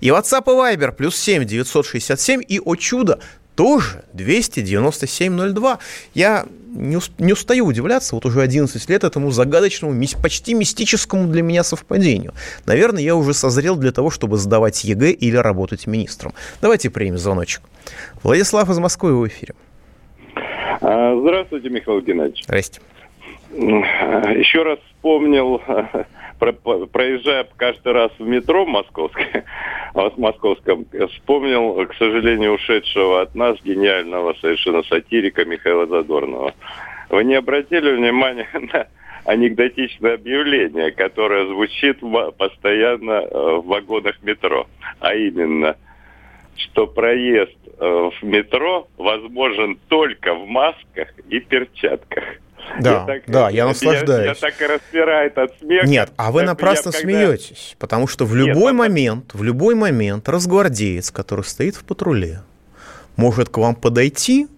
И 0.00 0.08
WhatsApp 0.08 0.42
и 0.46 0.76
Viber 0.76 0.92
плюс 0.92 1.16
7 1.16 1.44
967. 1.44 2.42
И, 2.48 2.58
о 2.58 2.74
чудо, 2.74 3.20
тоже 3.58 4.04
297.02. 4.14 5.78
Я 6.14 6.46
не, 6.68 6.98
не 7.18 7.32
устаю 7.32 7.66
удивляться, 7.66 8.14
вот 8.14 8.24
уже 8.24 8.40
11 8.40 8.88
лет 8.88 9.02
этому 9.02 9.32
загадочному, 9.32 10.00
почти 10.22 10.54
мистическому 10.54 11.26
для 11.26 11.42
меня 11.42 11.64
совпадению. 11.64 12.34
Наверное, 12.66 13.02
я 13.02 13.16
уже 13.16 13.34
созрел 13.34 13.74
для 13.74 13.90
того, 13.90 14.10
чтобы 14.10 14.36
сдавать 14.36 14.84
ЕГЭ 14.84 15.10
или 15.10 15.36
работать 15.36 15.88
министром. 15.88 16.34
Давайте 16.62 16.88
примем 16.88 17.18
звоночек. 17.18 17.62
Владислав 18.22 18.70
из 18.70 18.78
Москвы 18.78 19.18
в 19.18 19.26
эфире. 19.26 19.54
А, 20.80 21.18
здравствуйте, 21.20 21.68
Михаил 21.68 22.00
Геннадьевич. 22.00 22.44
Здрасте. 22.44 22.80
Еще 23.50 24.62
раз 24.62 24.78
вспомнил 24.94 25.60
проезжая 26.38 27.46
каждый 27.56 27.92
раз 27.92 28.12
в 28.18 28.26
метро 28.26 28.64
московское, 28.66 29.44
в 29.94 30.12
московском, 30.16 30.86
вспомнил, 31.12 31.86
к 31.86 31.94
сожалению, 31.94 32.54
ушедшего 32.54 33.22
от 33.22 33.34
нас 33.34 33.58
гениального 33.62 34.34
совершенно 34.40 34.82
сатирика 34.84 35.44
Михаила 35.44 35.86
Задорнова. 35.86 36.54
Вы 37.10 37.24
не 37.24 37.34
обратили 37.34 37.92
внимания 37.92 38.48
на 38.72 38.86
анекдотичное 39.24 40.14
объявление, 40.14 40.90
которое 40.90 41.46
звучит 41.46 41.98
постоянно 42.38 43.12
э, 43.12 43.56
в 43.56 43.66
вагонах 43.66 44.22
метро, 44.22 44.66
а 45.00 45.14
именно, 45.14 45.76
что 46.56 46.86
проезд 46.86 47.56
э, 47.78 48.10
в 48.10 48.24
метро 48.24 48.88
возможен 48.96 49.78
только 49.88 50.34
в 50.34 50.46
масках 50.46 51.08
и 51.28 51.40
перчатках. 51.40 52.24
Да, 52.80 52.90
я 52.90 53.06
так, 53.06 53.22
да, 53.26 53.50
я 53.50 53.66
наслаждаюсь. 53.66 54.24
Я, 54.24 54.28
я 54.28 54.34
так 54.34 54.60
и 54.60 54.66
распирает 54.66 55.38
от 55.38 55.58
смеха. 55.58 55.86
Нет, 55.86 56.12
а 56.16 56.30
вы 56.30 56.42
напрасно 56.42 56.90
я, 56.90 56.92
когда... 56.92 57.00
смеетесь, 57.00 57.76
потому 57.78 58.06
что 58.06 58.24
в 58.24 58.34
любой 58.34 58.72
Нет, 58.72 58.78
момент, 58.78 59.34
в 59.34 59.42
любой 59.42 59.74
момент 59.74 60.28
разгвардеец, 60.28 61.10
который 61.10 61.44
стоит 61.44 61.76
в 61.76 61.84
патруле, 61.84 62.42
может 63.16 63.48
к 63.48 63.58
вам 63.58 63.74
подойти, 63.74 64.48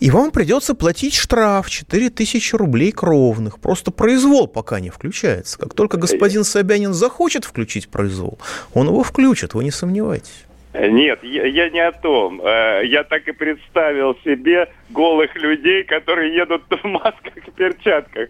и 0.00 0.10
вам 0.10 0.30
придется 0.30 0.74
платить 0.74 1.14
штраф 1.14 1.68
4000 1.68 2.54
рублей 2.54 2.90
кровных. 2.90 3.58
Просто 3.58 3.90
произвол 3.90 4.48
пока 4.48 4.80
не 4.80 4.88
включается. 4.88 5.58
Как 5.58 5.74
только 5.74 5.98
господин 5.98 6.42
Собянин 6.42 6.94
захочет 6.94 7.44
включить 7.44 7.88
произвол, 7.88 8.38
он 8.72 8.86
его 8.86 9.02
включит, 9.02 9.52
вы 9.52 9.64
не 9.64 9.70
сомневайтесь. 9.70 10.46
Нет, 10.72 11.18
я, 11.22 11.46
я 11.46 11.68
не 11.68 11.80
о 11.80 11.90
том. 11.90 12.40
Э, 12.40 12.82
я 12.84 13.02
так 13.02 13.26
и 13.26 13.32
представил 13.32 14.16
себе 14.22 14.68
голых 14.90 15.34
людей, 15.34 15.82
которые 15.82 16.34
едут 16.34 16.62
в 16.68 16.84
масках 16.86 17.36
и 17.36 17.50
перчатках. 17.50 18.28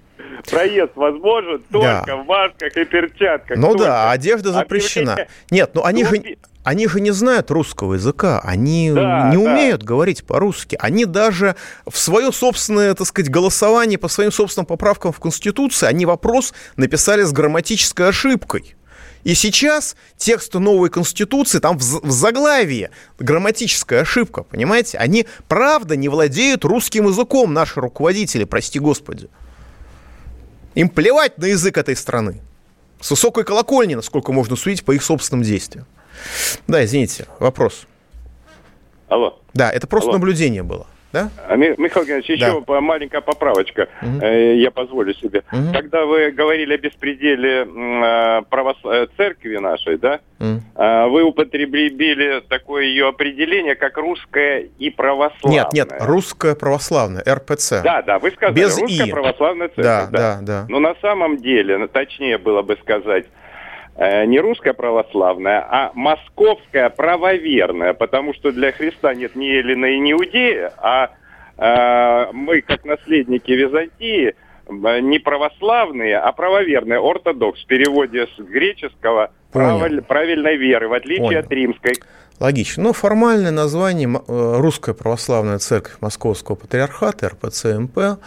Проезд 0.50 0.92
возможен 0.94 1.62
только 1.70 2.04
да. 2.06 2.16
в 2.16 2.26
масках 2.26 2.74
и 2.76 2.84
перчатках. 2.84 3.58
Ну 3.58 3.68
только. 3.72 3.84
да, 3.84 4.10
одежда 4.10 4.52
запрещена. 4.52 5.12
Объявление... 5.12 5.30
Нет, 5.50 5.70
ну 5.74 5.84
они 5.84 6.04
же, 6.04 6.22
они 6.64 6.88
же 6.88 7.00
не 7.00 7.10
знают 7.10 7.50
русского 7.50 7.94
языка, 7.94 8.40
они 8.42 8.90
да, 8.94 9.30
не 9.30 9.36
умеют 9.36 9.80
да. 9.80 9.86
говорить 9.86 10.26
по-русски. 10.26 10.78
Они 10.80 11.04
даже 11.04 11.56
в 11.86 11.98
свое 11.98 12.32
собственное, 12.32 12.94
так 12.94 13.06
сказать, 13.06 13.30
голосование 13.30 13.98
по 13.98 14.08
своим 14.08 14.32
собственным 14.32 14.66
поправкам 14.66 15.12
в 15.12 15.20
Конституции, 15.20 15.86
они 15.86 16.06
вопрос 16.06 16.54
написали 16.76 17.22
с 17.22 17.32
грамматической 17.32 18.08
ошибкой. 18.08 18.76
И 19.22 19.34
сейчас 19.34 19.96
тексту 20.16 20.60
новой 20.60 20.88
Конституции, 20.88 21.58
там 21.58 21.78
в, 21.78 22.00
в 22.02 22.10
заглавии 22.10 22.90
грамматическая 23.18 24.02
ошибка, 24.02 24.42
понимаете? 24.42 24.98
Они, 24.98 25.26
правда, 25.46 25.96
не 25.96 26.08
владеют 26.08 26.64
русским 26.64 27.06
языком, 27.06 27.52
наши 27.52 27.80
руководители, 27.80 28.44
прости 28.44 28.78
господи. 28.78 29.28
Им 30.74 30.88
плевать 30.88 31.36
на 31.38 31.46
язык 31.46 31.76
этой 31.76 31.96
страны. 31.96 32.40
С 33.00 33.10
высокой 33.10 33.44
колокольни, 33.44 33.94
насколько 33.94 34.32
можно 34.32 34.56
судить 34.56 34.84
по 34.84 34.92
их 34.92 35.02
собственным 35.02 35.42
действиям. 35.42 35.86
Да, 36.66 36.84
извините, 36.84 37.26
вопрос. 37.38 37.86
Алло. 39.08 39.38
Да, 39.54 39.70
это 39.70 39.86
просто 39.86 40.10
Алло. 40.10 40.18
наблюдение 40.18 40.62
было. 40.62 40.86
Да? 41.12 41.30
А, 41.48 41.56
Михаил 41.56 42.06
Геннадьевич, 42.06 42.40
еще 42.40 42.62
да. 42.66 42.80
маленькая 42.80 43.20
поправочка, 43.20 43.88
угу. 44.00 44.24
я 44.24 44.70
позволю 44.70 45.12
себе. 45.14 45.42
Угу. 45.52 45.72
Когда 45.72 46.04
вы 46.04 46.30
говорили 46.30 46.74
о 46.74 46.78
беспределе 46.78 47.66
э, 47.66 48.42
правос... 48.48 48.76
Э, 48.84 49.06
церкви 49.16 49.56
нашей, 49.56 49.98
да, 49.98 50.20
угу. 50.38 51.10
вы 51.10 51.22
употребили 51.24 52.42
такое 52.48 52.84
ее 52.84 53.08
определение, 53.08 53.74
как 53.74 53.96
русская 53.96 54.68
и 54.78 54.90
православная. 54.90 55.68
Нет, 55.72 55.72
нет, 55.72 55.92
русская 56.00 56.54
православная, 56.54 57.24
РПЦ. 57.26 57.82
Да, 57.82 58.02
да, 58.02 58.18
вы 58.18 58.30
сказали, 58.30 58.54
Без 58.54 58.78
русская 58.78 59.06
и. 59.06 59.10
православная 59.10 59.68
церковь. 59.68 59.84
Да, 59.84 60.06
да, 60.06 60.38
да, 60.40 60.40
да. 60.42 60.66
Но 60.68 60.78
на 60.78 60.94
самом 61.02 61.38
деле, 61.38 61.86
точнее 61.88 62.38
было 62.38 62.62
бы 62.62 62.76
сказать, 62.82 63.26
не 64.00 64.40
русская 64.40 64.72
православная, 64.72 65.60
а 65.68 65.92
московская 65.94 66.88
правоверная, 66.88 67.92
потому 67.92 68.32
что 68.32 68.50
для 68.50 68.72
Христа 68.72 69.12
нет 69.14 69.36
ни 69.36 69.44
Елена 69.44 69.86
и 69.86 69.98
ни 69.98 70.12
Иудея, 70.12 70.72
а 70.78 71.10
э, 71.60 72.32
мы, 72.32 72.62
как 72.62 72.84
наследники 72.84 73.52
Византии, 73.52 74.34
э, 74.66 75.00
не 75.00 75.18
православные, 75.18 76.16
а 76.16 76.32
правоверные, 76.32 76.98
ортодокс, 76.98 77.62
в 77.62 77.66
переводе 77.66 78.26
с 78.26 78.40
греческого 78.40 79.32
правиль, 79.52 80.00
правильной 80.02 80.56
веры, 80.56 80.88
в 80.88 80.94
отличие 80.94 81.26
Понял. 81.26 81.40
от 81.40 81.50
римской. 81.50 81.94
Логично. 82.38 82.84
Ну, 82.84 82.92
формальное 82.94 83.50
название 83.50 84.08
э, 84.08 84.56
Русская 84.56 84.94
Православная 84.94 85.58
Церковь 85.58 85.98
Московского 86.00 86.56
Патриархата, 86.56 87.28
РПЦМП. 87.28 88.18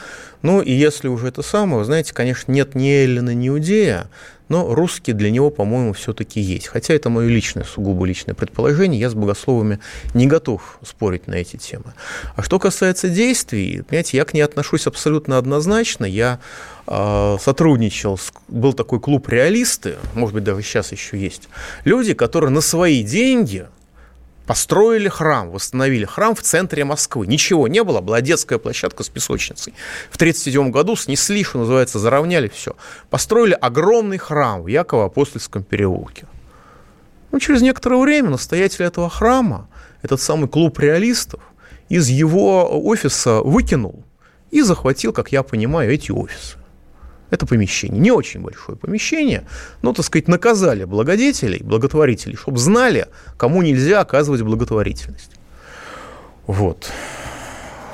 Ну, 0.44 0.62
и 0.62 0.72
если 0.72 1.08
уже 1.08 1.30
это 1.30 1.42
самое, 1.42 1.80
вы 1.80 1.84
знаете, 1.86 2.14
конечно, 2.14 2.52
нет 2.52 2.76
ни 2.76 2.92
Эллина, 2.92 3.34
ни 3.34 3.48
Иудея, 3.48 4.06
но 4.54 4.76
русский 4.76 5.14
для 5.14 5.32
него, 5.32 5.50
по-моему, 5.50 5.94
все-таки 5.94 6.40
есть. 6.40 6.68
Хотя 6.68 6.94
это 6.94 7.10
мое 7.10 7.28
личное, 7.28 7.64
сугубо 7.64 8.06
личное 8.06 8.36
предположение, 8.36 9.00
я 9.00 9.10
с 9.10 9.16
богословами 9.16 9.80
не 10.14 10.28
готов 10.28 10.78
спорить 10.86 11.26
на 11.26 11.34
эти 11.34 11.58
темы. 11.58 11.96
А 12.36 12.44
что 12.44 12.60
касается 12.60 13.10
действий, 13.10 13.82
понимаете, 13.82 14.18
я 14.18 14.26
к 14.26 14.34
ней 14.36 14.42
отношусь 14.42 14.86
абсолютно 14.86 15.40
однозначно. 15.40 16.06
Я 16.06 16.40
э, 16.86 17.38
сотрудничал, 17.42 18.20
был 18.48 18.74
такой 18.74 19.00
клуб 19.00 19.28
«Реалисты», 19.28 19.96
может 20.14 20.36
быть, 20.36 20.44
даже 20.44 20.62
сейчас 20.62 20.92
еще 20.92 21.18
есть, 21.18 21.50
люди, 21.84 22.14
которые 22.14 22.52
на 22.52 22.62
свои 22.62 23.02
деньги 23.02 23.66
Построили 24.46 25.08
храм, 25.08 25.52
восстановили 25.52 26.06
храм 26.06 26.36
в 26.36 26.42
центре 26.42 26.84
Москвы. 26.84 27.28
Ничего 27.28 27.68
не 27.70 27.82
было, 27.84 28.02
была 28.02 28.20
детская 28.20 28.58
площадка 28.58 29.04
с 29.04 29.10
песочницей. 29.10 29.74
В 30.12 30.16
1937 30.16 30.72
году 30.72 30.96
снесли, 30.98 31.44
что 31.44 31.60
называется, 31.60 31.98
заровняли 31.98 32.50
все. 32.50 32.76
Построили 33.10 33.54
огромный 33.54 34.18
храм 34.18 34.62
в 34.62 34.68
Яково-Апостольском 34.68 35.64
переулке. 35.64 36.26
Ну, 37.32 37.40
через 37.40 37.62
некоторое 37.62 38.02
время 38.02 38.32
настоятель 38.32 38.84
этого 38.84 39.10
храма, 39.10 39.70
этот 40.02 40.20
самый 40.20 40.50
клуб 40.50 40.78
реалистов, 40.80 41.42
из 41.88 42.10
его 42.10 42.86
офиса 42.86 43.42
выкинул 43.42 44.04
и 44.52 44.62
захватил, 44.62 45.14
как 45.14 45.32
я 45.32 45.44
понимаю, 45.44 45.92
эти 45.92 46.12
офисы 46.12 46.58
это 47.34 47.48
помещение. 47.48 48.00
Не 48.00 48.12
очень 48.12 48.42
большое 48.42 48.78
помещение, 48.78 49.44
но, 49.82 49.92
так 49.92 50.06
сказать, 50.06 50.28
наказали 50.28 50.86
благодетелей, 50.86 51.64
благотворителей, 51.64 52.36
чтобы 52.36 52.60
знали, 52.60 53.08
кому 53.38 53.64
нельзя 53.64 54.02
оказывать 54.02 54.42
благотворительность. 54.42 55.32
Вот. 56.46 56.92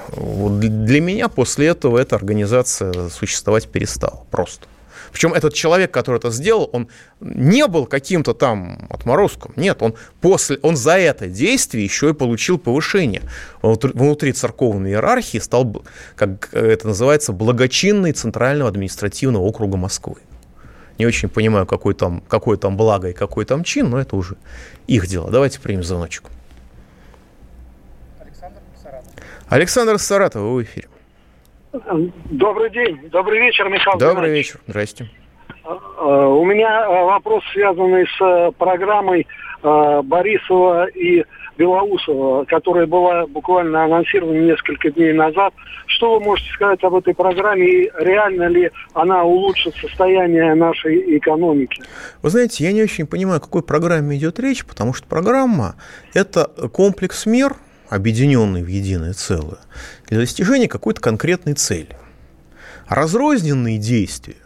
вот. 0.10 0.60
Для 0.60 1.00
меня 1.00 1.30
после 1.30 1.68
этого 1.68 1.98
эта 1.98 2.18
организация 2.18 3.10
существовать 3.10 3.70
перестала 3.70 4.26
просто. 4.30 4.68
Причем 5.12 5.34
этот 5.34 5.54
человек, 5.54 5.92
который 5.92 6.18
это 6.18 6.32
сделал, 6.32 6.70
он 6.72 6.90
не 7.20 7.68
был 7.68 7.86
каким-то 7.86 8.34
там 8.34 8.88
отморозком. 8.90 9.54
Нет, 9.56 9.82
он, 9.82 9.96
после, 10.22 10.58
он 10.62 10.76
за 10.76 10.98
это 10.98 11.28
действие 11.28 11.84
еще 11.84 12.10
и 12.10 12.14
получил 12.14 12.58
повышение. 12.58 13.24
Внутри, 13.62 13.92
внутри 13.94 14.34
церковной 14.34 14.92
иерархии 14.92 15.40
стал, 15.40 15.84
как 16.16 16.54
это 16.54 16.88
называется, 16.88 17.34
благочинный 17.34 18.12
Центрального 18.12 18.70
административного 18.70 19.44
округа 19.44 19.78
Москвы. 19.78 20.16
Не 20.98 21.06
очень 21.06 21.30
понимаю, 21.30 21.66
какой 21.66 21.94
там, 21.94 22.22
какое 22.28 22.58
там 22.58 22.76
благо 22.76 23.10
и 23.10 23.14
какой 23.14 23.46
там 23.46 23.64
чин, 23.64 23.90
но 23.90 24.00
это 24.00 24.16
уже 24.18 24.36
их 24.86 25.08
дело. 25.08 25.32
Давайте 25.32 25.60
примем 25.62 25.84
звоночек. 25.84 26.26
Александр 28.20 28.60
Саратов. 28.84 29.12
Александр 29.48 30.00
Саратов, 30.00 30.42
вы 30.42 30.56
в 30.56 30.64
эфире. 30.64 30.90
Добрый 31.72 32.72
день, 32.72 33.10
добрый 33.12 33.40
вечер, 33.40 33.70
Михаил 33.70 34.00
Добрый 34.00 34.16
Геннадьевич. 34.16 34.48
вечер, 34.48 34.60
здрасте. 34.68 35.10
Э, 35.64 35.70
у 36.04 36.44
меня 36.44 36.86
э, 36.86 37.04
вопрос, 37.06 37.44
связанный 37.54 38.08
с 38.08 38.22
э, 38.22 38.52
программой 38.58 39.28
Борисова 39.62 40.86
и 40.86 41.26
Белоусова, 41.58 42.46
которая 42.46 42.88
была 42.88 43.28
буквально 43.28 43.84
анонсирована 43.84 44.40
несколько 44.40 44.90
дней 44.90 45.12
назад. 45.12 45.54
Что 45.86 46.14
вы 46.14 46.22
можете 46.22 46.50
сказать 46.54 46.82
об 46.86 46.96
этой 46.96 47.14
программе 47.14 47.68
и 47.68 47.92
реально 47.98 48.48
ли 48.48 48.72
она 48.94 49.26
улучшит 49.26 49.76
состояние 49.76 50.56
нашей 50.56 51.18
экономики? 51.18 51.84
Вы 52.22 52.30
знаете, 52.30 52.64
я 52.64 52.72
не 52.72 52.82
очень 52.82 53.06
понимаю, 53.06 53.40
о 53.40 53.42
какой 53.42 53.62
программе 53.62 54.16
идет 54.16 54.40
речь, 54.40 54.66
потому 54.66 54.94
что 54.94 55.06
программа– 55.08 55.76
это 56.14 56.46
комплекс 56.72 57.26
мер, 57.26 57.58
объединенный 57.90 58.64
в 58.64 58.68
единое 58.68 59.14
целое, 59.14 59.60
для 60.08 60.20
достижения 60.20 60.68
какой-то 60.68 61.02
конкретной 61.02 61.54
цели. 61.54 61.98
Разрозненные 62.88 63.78
действия 63.78 64.38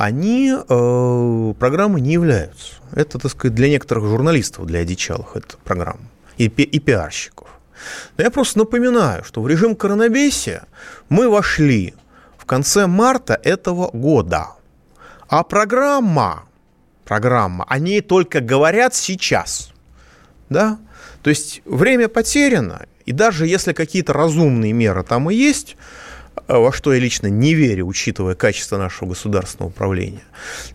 они 0.00 0.50
э, 0.50 1.54
программы 1.58 2.00
не 2.00 2.14
являются. 2.14 2.76
Это, 2.92 3.18
так 3.18 3.30
сказать, 3.30 3.54
для 3.54 3.68
некоторых 3.68 4.06
журналистов, 4.06 4.64
для 4.64 4.80
одичалых, 4.80 5.36
это 5.36 5.58
программа, 5.62 6.00
и, 6.38 6.46
и 6.46 6.78
пиарщиков. 6.78 7.48
Но 8.16 8.24
я 8.24 8.30
просто 8.30 8.60
напоминаю, 8.60 9.24
что 9.24 9.42
в 9.42 9.48
режим 9.48 9.76
коронабесия 9.76 10.64
мы 11.10 11.28
вошли 11.28 11.94
в 12.38 12.46
конце 12.46 12.86
марта 12.86 13.38
этого 13.42 13.90
года. 13.92 14.48
А 15.28 15.42
программа, 15.42 16.44
программа, 17.04 17.66
о 17.68 17.78
ней 17.78 18.00
только 18.00 18.40
говорят 18.40 18.94
сейчас. 18.94 19.70
Да? 20.48 20.78
То 21.22 21.30
есть 21.30 21.62
время 21.64 22.08
потеряно, 22.08 22.86
и 23.04 23.12
даже 23.12 23.46
если 23.46 23.72
какие-то 23.72 24.12
разумные 24.12 24.72
меры 24.72 25.02
там 25.02 25.30
и 25.30 25.34
есть, 25.34 25.76
а 26.46 26.58
во 26.58 26.72
что 26.72 26.92
я 26.92 27.00
лично 27.00 27.26
не 27.26 27.54
верю, 27.54 27.86
учитывая 27.86 28.34
качество 28.34 28.76
нашего 28.76 29.10
государственного 29.10 29.70
управления, 29.70 30.22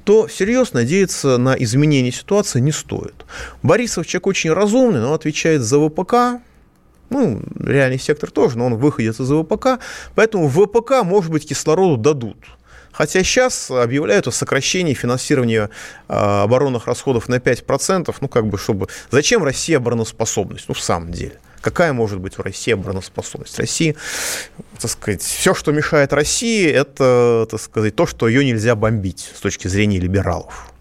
то 0.03 0.27
всерьез 0.27 0.73
надеяться 0.73 1.37
на 1.37 1.55
изменение 1.55 2.11
ситуации 2.11 2.59
не 2.59 2.71
стоит. 2.71 3.25
Борисов 3.63 4.05
человек 4.05 4.27
очень 4.27 4.51
разумный, 4.51 4.99
но 4.99 5.13
отвечает 5.13 5.61
за 5.61 5.79
ВПК, 5.79 6.41
ну, 7.09 7.41
реальный 7.59 7.99
сектор 7.99 8.31
тоже, 8.31 8.57
но 8.57 8.67
он 8.67 8.75
выходит 8.75 9.19
из 9.19 9.29
ВПК, 9.29 9.79
поэтому 10.15 10.47
ВПК, 10.47 11.03
может 11.03 11.31
быть, 11.31 11.47
кислороду 11.47 11.97
дадут. 11.97 12.37
Хотя 12.95 13.23
сейчас 13.23 13.69
объявляют 13.69 14.25
о 14.27 14.31
сокращении 14.31 14.93
финансирования 14.93 15.69
а, 16.07 16.43
оборонных 16.43 16.87
расходов 16.87 17.27
на 17.27 17.35
5%, 17.35 18.15
ну, 18.21 18.27
как 18.29 18.47
бы, 18.47 18.57
чтобы... 18.57 18.87
Зачем 19.11 19.43
Россия 19.43 19.77
обороноспособность? 19.77 20.69
Ну, 20.69 20.73
в 20.73 20.79
самом 20.79 21.11
деле. 21.11 21.37
Какая 21.59 21.91
может 21.91 22.19
быть 22.19 22.37
в 22.37 22.41
России 22.41 22.73
обороноспособность? 22.73 23.59
России, 23.59 23.97
так 24.79 24.89
сказать, 24.89 25.21
все, 25.21 25.53
что 25.53 25.73
мешает 25.73 26.13
России, 26.13 26.69
это, 26.69 27.45
так 27.51 27.59
сказать, 27.59 27.97
то, 27.97 28.05
что 28.05 28.29
ее 28.29 28.45
нельзя 28.45 28.75
бомбить 28.75 29.29
с 29.35 29.41
точки 29.41 29.67
зрения 29.67 29.99
либералов. 29.99 30.71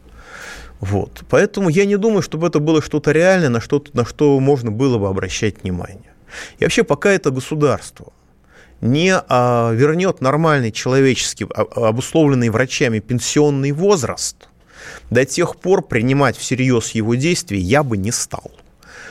Вот. 0.79 1.25
Поэтому 1.29 1.69
я 1.69 1.85
не 1.85 1.97
думаю, 1.97 2.23
чтобы 2.23 2.47
это 2.47 2.61
было 2.61 2.81
что-то 2.81 3.11
реальное, 3.11 3.49
на 3.49 3.61
что, 3.61 3.83
на 3.93 4.05
что 4.05 4.39
можно 4.39 4.71
было 4.71 4.99
бы 4.99 5.09
обращать 5.09 5.65
внимание. 5.65 6.15
И 6.59 6.65
вообще, 6.65 6.85
пока 6.85 7.11
это 7.11 7.33
государство 7.33 8.13
не 8.81 9.15
а, 9.17 9.73
вернет 9.73 10.21
нормальный 10.21 10.73
человеческий, 10.73 11.47
а, 11.55 11.89
обусловленный 11.89 12.51
врачами 12.51 12.99
пенсионный 12.99 13.73
возраст, 13.73 14.49
до 15.11 15.25
тех 15.25 15.57
пор 15.57 15.83
принимать 15.83 16.37
всерьез 16.37 16.91
его 16.91 17.15
действия 17.15 17.59
я 17.59 17.83
бы 17.83 17.97
не 17.97 18.13
стал. 18.13 18.51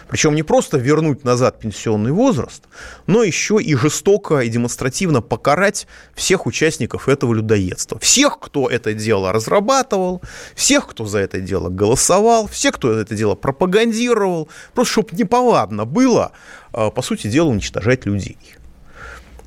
Причем 0.08 0.36
не 0.36 0.43
просто 0.43 0.78
вернуть 0.78 1.23
назад 1.23 1.60
пенсионный 1.60 2.12
возраст, 2.12 2.63
но 3.08 3.23
еще 3.23 3.60
и 3.60 3.73
жестоко 3.73 4.41
и 4.41 4.49
демонстративно 4.49 5.21
покарать 5.21 5.88
всех 6.13 6.45
участников 6.45 7.10
этого 7.10 7.34
людоедства. 7.34 7.97
Всех, 7.99 8.39
кто 8.39 8.69
это 8.69 8.93
дело 8.93 9.32
разрабатывал, 9.32 10.21
всех, 10.56 10.88
кто 10.88 11.06
за 11.06 11.19
это 11.19 11.39
дело 11.39 11.69
голосовал, 11.69 12.47
всех, 12.47 12.76
кто 12.76 12.91
это 12.91 13.15
дело 13.15 13.36
пропагандировал. 13.36 14.49
Просто 14.76 14.91
чтобы 14.91 15.10
неповадно 15.13 15.86
было, 15.86 16.32
а, 16.73 16.91
по 16.91 17.02
сути 17.02 17.28
дела, 17.28 17.49
уничтожать 17.49 18.06
людей. 18.06 18.38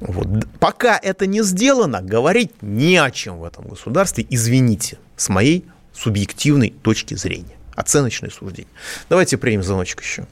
Вот. 0.00 0.26
Пока 0.60 0.98
это 1.02 1.26
не 1.26 1.42
сделано, 1.42 2.02
говорить 2.02 2.50
не 2.62 2.96
о 2.96 3.10
чем 3.10 3.38
в 3.38 3.44
этом 3.44 3.66
государстве, 3.66 4.26
извините, 4.28 4.98
с 5.16 5.28
моей 5.28 5.64
субъективной 5.92 6.70
точки 6.70 7.14
зрения. 7.14 7.56
Оценочное 7.74 8.30
суждение. 8.30 8.70
Давайте 9.08 9.38
примем 9.38 9.62
звоночек 9.62 10.02
еще. 10.02 10.26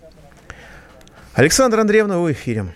Александра 1.35 1.81
Андреевна, 1.81 2.19
вы 2.19 2.33
в 2.33 2.33
эфире. 2.33 2.67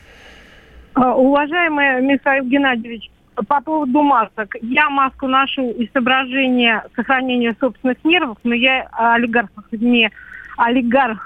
А, 0.95 1.15
уважаемый 1.15 2.03
Михаил 2.03 2.45
Геннадьевич, 2.45 3.11
по 3.47 3.61
поводу 3.61 4.03
масок. 4.03 4.57
Я 4.63 4.91
маску 4.91 5.29
ношу 5.29 5.71
из 5.71 5.91
соображения 5.93 6.85
сохранения 6.97 7.55
собственных 7.61 8.03
нервов, 8.05 8.39
но 8.43 8.55
я 8.55 8.89
олигархов 8.93 9.65
не 9.71 10.11
олигарх 10.57 11.25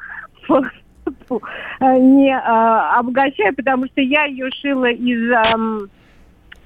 не 1.80 2.32
а, 2.36 2.98
обогащаю, 2.98 3.54
потому 3.54 3.86
что 3.86 4.00
я 4.00 4.24
ее 4.24 4.50
шила 4.50 4.90
из 4.90 5.30
а, 5.32 5.56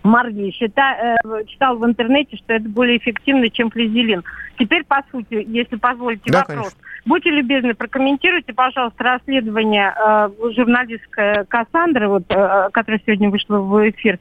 марли. 0.07 0.51
Счита, 0.51 1.17
э, 1.25 1.45
читал 1.47 1.77
в 1.77 1.85
интернете, 1.85 2.37
что 2.37 2.55
это 2.55 2.69
более 2.69 2.97
эффективно, 2.97 3.51
чем 3.51 3.71
флизелин. 3.71 4.25
Теперь, 4.59 4.85
по 4.85 5.03
сути, 5.11 5.45
если 5.49 5.77
позволите 5.77 6.31
да, 6.31 6.39
вопрос. 6.41 6.57
Конечно. 6.57 6.81
Будьте 7.05 7.31
любезны, 7.31 7.75
прокомментируйте, 7.75 8.53
пожалуйста, 8.53 9.05
расследование 9.05 9.95
э, 9.95 10.29
журналистская 10.55 11.45
Кассандра, 11.45 12.09
вот, 12.09 12.25
э, 12.29 12.69
которая 12.73 13.01
сегодня 13.05 13.31
вышла 13.31 13.59
в 13.59 13.91
эфир, 13.91 14.15
э, 14.15 14.19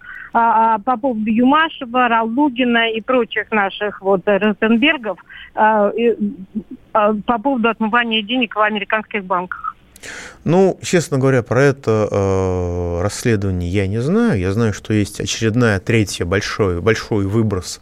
по 0.83 0.97
поводу 0.97 1.29
Юмашева, 1.29 2.07
Ралугина 2.07 2.91
и 2.91 3.01
прочих 3.01 3.49
наших 3.51 4.01
вот 4.01 4.21
Ротенбергов 4.25 5.17
э, 5.55 5.91
э, 5.97 6.15
по 6.91 7.39
поводу 7.39 7.69
отмывания 7.69 8.21
денег 8.21 8.55
в 8.55 8.59
американских 8.59 9.23
банках. 9.23 9.74
Ну, 10.43 10.77
честно 10.81 11.17
говоря, 11.17 11.41
про 11.41 11.63
это 11.63 12.07
э, 12.11 13.01
расследование 13.01 13.69
я 13.69 13.87
не 13.87 14.01
знаю. 14.01 14.39
Я 14.39 14.51
знаю, 14.53 14.73
что 14.73 14.93
есть 14.93 15.19
очередная 15.19 15.79
третья 15.79 16.25
большой, 16.25 16.81
большой 16.81 17.25
выброс 17.25 17.81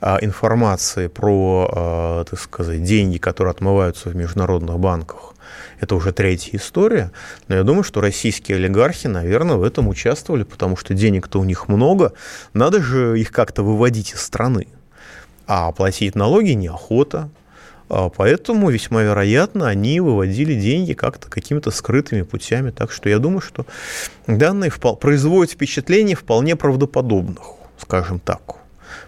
э, 0.00 0.16
информации 0.22 1.08
про, 1.08 2.24
э, 2.24 2.30
так 2.30 2.40
сказать, 2.40 2.82
деньги, 2.82 3.18
которые 3.18 3.52
отмываются 3.52 4.08
в 4.08 4.16
международных 4.16 4.78
банках. 4.78 5.34
Это 5.80 5.94
уже 5.94 6.12
третья 6.12 6.56
история. 6.56 7.12
Но 7.46 7.56
я 7.56 7.62
думаю, 7.62 7.84
что 7.84 8.00
российские 8.00 8.56
олигархи, 8.56 9.06
наверное, 9.06 9.56
в 9.56 9.62
этом 9.62 9.88
участвовали, 9.88 10.42
потому 10.44 10.76
что 10.76 10.94
денег-то 10.94 11.40
у 11.40 11.44
них 11.44 11.68
много. 11.68 12.12
Надо 12.52 12.82
же 12.82 13.18
их 13.20 13.30
как-то 13.30 13.62
выводить 13.62 14.12
из 14.14 14.20
страны. 14.20 14.66
А 15.46 15.72
платить 15.72 16.14
налоги 16.14 16.52
неохота. 16.52 17.30
А 17.88 18.10
поэтому 18.10 18.68
весьма 18.70 19.02
вероятно 19.02 19.68
они 19.68 20.00
выводили 20.00 20.54
деньги 20.54 20.92
как-то 20.92 21.30
какими-то 21.30 21.70
скрытыми 21.70 22.22
путями. 22.22 22.70
Так 22.70 22.92
что 22.92 23.08
я 23.08 23.18
думаю, 23.18 23.40
что 23.40 23.66
данные 24.26 24.70
производят 24.70 25.52
впечатление 25.52 26.14
вполне 26.14 26.54
правдоподобных, 26.54 27.44
скажем 27.78 28.20
так. 28.20 28.56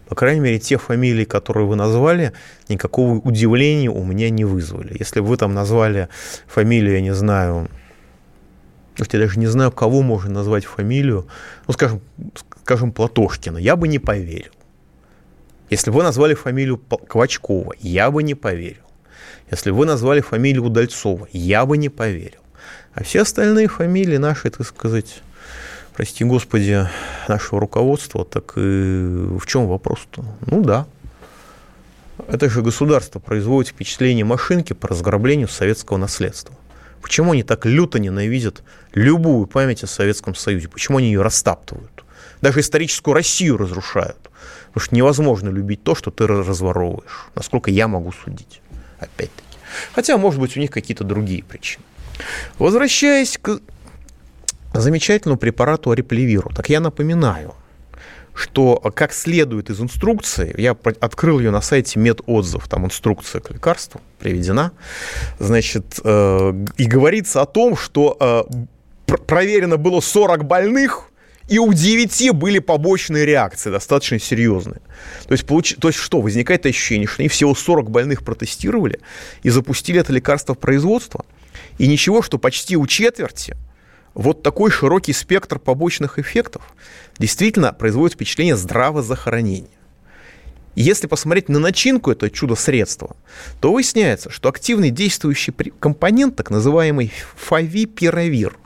По 0.09 0.15
крайней 0.15 0.41
мере, 0.41 0.59
те 0.59 0.77
фамилии, 0.77 1.25
которые 1.25 1.67
вы 1.67 1.77
назвали, 1.77 2.33
никакого 2.69 3.15
удивления 3.21 3.91
у 3.91 4.05
меня 4.05 4.31
не 4.31 4.45
вызвали. 4.45 4.97
Если 4.99 5.21
вы 5.21 5.37
там 5.37 5.55
назвали 5.55 6.09
фамилию, 6.47 6.95
я 6.95 7.01
не 7.01 7.15
знаю, 7.15 7.69
я 8.97 9.19
даже 9.19 9.39
не 9.39 9.47
знаю, 9.47 9.73
кого 9.73 10.03
можно 10.03 10.31
назвать 10.31 10.65
фамилию, 10.65 11.29
ну, 11.67 11.75
скажем, 11.75 12.01
скажем, 12.63 12.93
Платошкина, 12.93 13.59
я 13.59 13.77
бы 13.77 13.89
не 13.89 13.99
поверил. 13.99 14.53
Если 15.71 15.91
бы 15.91 15.99
вы 15.99 16.03
назвали 16.03 16.35
фамилию 16.35 16.79
Квачкова, 16.79 17.75
я 17.79 18.11
бы 18.11 18.25
не 18.25 18.35
поверил. 18.35 18.83
Если 19.51 19.71
бы 19.71 19.79
вы 19.79 19.87
назвали 19.87 20.21
фамилию 20.21 20.65
Удальцова, 20.65 21.29
я 21.33 21.65
бы 21.65 21.79
не 21.79 21.89
поверил. 21.89 22.41
А 22.93 23.05
все 23.05 23.23
остальные 23.23 23.69
фамилии 23.69 24.17
наши, 24.17 24.51
так 24.51 24.67
сказать, 24.67 25.23
прости 25.95 26.25
господи, 26.25 26.89
нашего 27.29 27.61
руководства, 27.61 28.25
так 28.25 28.55
и 28.57 28.61
в 28.61 29.47
чем 29.47 29.69
вопрос-то? 29.69 30.25
Ну 30.47 30.63
да. 30.63 30.87
Это 32.29 32.51
же 32.51 32.63
государство 32.63 33.21
производит 33.21 33.71
впечатление 33.71 34.25
машинки 34.25 34.73
по 34.73 34.89
разграблению 34.89 35.49
советского 35.49 35.99
наследства. 35.99 36.55
Почему 37.01 37.33
они 37.33 37.45
так 37.45 37.65
люто 37.65 37.99
ненавидят 37.99 38.63
любую 38.93 39.47
память 39.47 39.85
о 39.85 39.87
Советском 39.87 40.35
Союзе? 40.35 40.69
Почему 40.69 40.99
они 40.99 41.07
ее 41.07 41.23
растаптывают? 41.23 42.05
Даже 42.43 42.61
историческую 42.61 43.15
Россию 43.15 43.57
разрушают. 43.57 44.31
Потому 44.73 44.85
что 44.85 44.95
невозможно 44.95 45.49
любить 45.49 45.83
то, 45.83 45.95
что 45.95 46.11
ты 46.11 46.27
разворовываешь. 46.27 47.29
Насколько 47.35 47.71
я 47.71 47.89
могу 47.89 48.13
судить. 48.13 48.63
Опять-таки. 48.99 49.59
Хотя, 49.93 50.17
может 50.17 50.41
быть, 50.41 50.57
у 50.57 50.61
них 50.61 50.71
какие-то 50.71 51.05
другие 51.05 51.43
причины. 51.43 51.85
Возвращаясь 52.59 53.39
к 53.39 53.61
замечательному 54.75 55.39
препарату 55.39 55.91
арепливиру, 55.91 56.51
так 56.55 56.69
я 56.69 56.81
напоминаю, 56.81 57.55
что 58.35 58.77
как 58.77 59.13
следует 59.13 59.71
из 59.71 59.81
инструкции, 59.81 60.55
я 60.57 60.77
открыл 61.01 61.41
ее 61.41 61.51
на 61.51 61.61
сайте 61.61 61.99
медотзыв, 61.99 62.69
там 62.69 62.87
инструкция 62.87 63.41
к 63.41 63.51
лекарству 63.51 64.01
приведена, 64.19 64.73
значит, 65.39 65.99
э, 66.05 66.67
и 66.77 66.85
говорится 66.85 67.43
о 67.43 67.47
том, 67.47 67.77
что 67.77 68.17
э, 68.21 69.17
проверено 69.27 69.77
было 69.77 70.01
40 70.01 70.45
больных, 70.45 71.10
и 71.51 71.59
у 71.59 71.73
9 71.73 72.31
были 72.33 72.61
побочные 72.61 73.27
реакции, 73.27 73.71
достаточно 73.71 74.21
серьезные. 74.21 74.81
То 75.27 75.33
есть, 75.33 75.45
получ... 75.45 75.75
то 75.81 75.89
есть 75.89 75.99
что, 75.99 76.21
возникает 76.21 76.65
ощущение, 76.65 77.09
что 77.09 77.23
они 77.23 77.29
всего 77.29 77.57
40 77.57 77.91
больных 77.91 78.23
протестировали 78.23 79.01
и 79.43 79.51
запустили 79.51 79.99
это 79.99 80.13
лекарство 80.13 80.55
в 80.55 80.59
производство, 80.61 81.27
и 81.77 81.89
ничего, 81.89 82.23
что 82.23 82.39
почти 82.39 82.77
у 82.77 82.87
четверти 82.87 83.57
вот 84.15 84.45
такой 84.45 84.71
широкий 84.71 85.13
спектр 85.13 85.59
побочных 85.59 86.21
эффектов 86.21 86.63
действительно 87.19 87.73
производит 87.73 88.15
впечатление 88.15 88.57
здравого 88.57 89.03
захоронения. 89.03 89.71
И 90.77 90.83
если 90.83 91.09
посмотреть 91.09 91.49
на 91.49 91.59
начинку 91.59 92.13
этого 92.13 92.31
чудо-средства, 92.31 93.17
то 93.61 93.73
выясняется, 93.73 94.31
что 94.31 94.49
активный 94.49 94.91
действующий 94.91 95.53
компонент, 95.81 96.37
так 96.37 96.51
называемый 96.51 97.13
фавипиравир, 97.35 98.57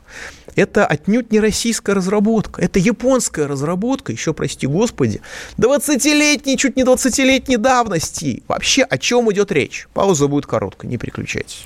это 0.55 0.85
отнюдь 0.85 1.31
не 1.31 1.39
российская 1.39 1.93
разработка, 1.93 2.61
это 2.61 2.79
японская 2.79 3.47
разработка, 3.47 4.11
еще, 4.11 4.33
прости 4.33 4.67
господи, 4.67 5.21
20-летней, 5.57 6.57
чуть 6.57 6.75
не 6.75 6.83
20-летней 6.83 7.57
давности. 7.57 8.43
Вообще, 8.47 8.83
о 8.83 8.97
чем 8.97 9.31
идет 9.31 9.51
речь? 9.51 9.87
Пауза 9.93 10.27
будет 10.27 10.45
короткой, 10.45 10.89
не 10.89 10.97
переключайтесь. 10.97 11.65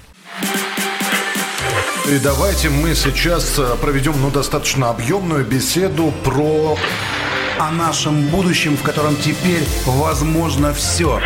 И 2.07 2.17
давайте 2.17 2.69
мы 2.69 2.95
сейчас 2.95 3.59
э, 3.59 3.75
проведем 3.79 4.19
ну, 4.19 4.31
достаточно 4.31 4.89
объемную 4.89 5.45
беседу 5.45 6.11
про 6.23 6.75
о 7.59 7.71
нашем 7.71 8.27
будущем, 8.29 8.77
в 8.77 8.81
котором 8.81 9.15
теперь 9.17 9.63
возможно 9.85 10.73
все. 10.73 11.21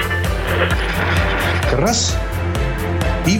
Раз 1.72 2.18
и 3.26 3.40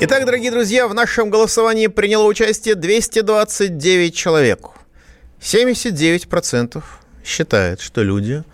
Итак, 0.00 0.24
дорогие 0.26 0.52
друзья, 0.52 0.86
в 0.86 0.94
нашем 0.94 1.28
голосовании 1.28 1.88
приняло 1.88 2.28
участие 2.28 2.76
229 2.76 4.14
человек. 4.14 4.68
79% 5.40 6.84
считает, 7.24 7.80
что 7.80 8.04
люди, 8.04 8.44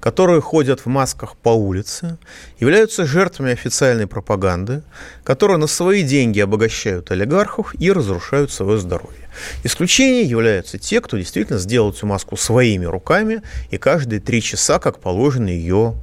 которые 0.00 0.40
ходят 0.40 0.80
в 0.80 0.86
масках 0.86 1.36
по 1.36 1.50
улице, 1.50 2.16
являются 2.58 3.04
жертвами 3.04 3.52
официальной 3.52 4.06
пропаганды, 4.06 4.82
которые 5.24 5.58
на 5.58 5.66
свои 5.66 6.02
деньги 6.04 6.40
обогащают 6.40 7.10
олигархов 7.10 7.74
и 7.78 7.92
разрушают 7.92 8.50
свое 8.50 8.78
здоровье. 8.78 9.28
Исключением 9.62 10.26
являются 10.26 10.78
те, 10.78 11.02
кто 11.02 11.18
действительно 11.18 11.58
сделал 11.58 11.90
эту 11.90 12.06
маску 12.06 12.38
своими 12.38 12.86
руками 12.86 13.42
и 13.70 13.76
каждые 13.76 14.22
три 14.22 14.40
часа, 14.40 14.78
как 14.78 15.00
положено, 15.00 15.48
ее 15.48 15.96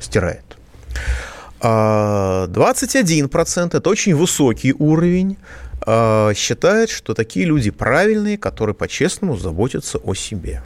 стирает. 0.00 0.42
21%– 1.64 3.70
это 3.76 3.90
очень 3.90 4.14
высокий 4.14 4.72
уровень, 4.72 5.36
а, 5.86 6.32
считает, 6.34 6.90
что 6.90 7.14
такие 7.14 7.46
люди 7.46 7.70
правильные, 7.70 8.38
которые 8.38 8.74
по-честному 8.74 9.36
заботятся 9.36 9.98
о 9.98 10.14
себе. 10.14 10.62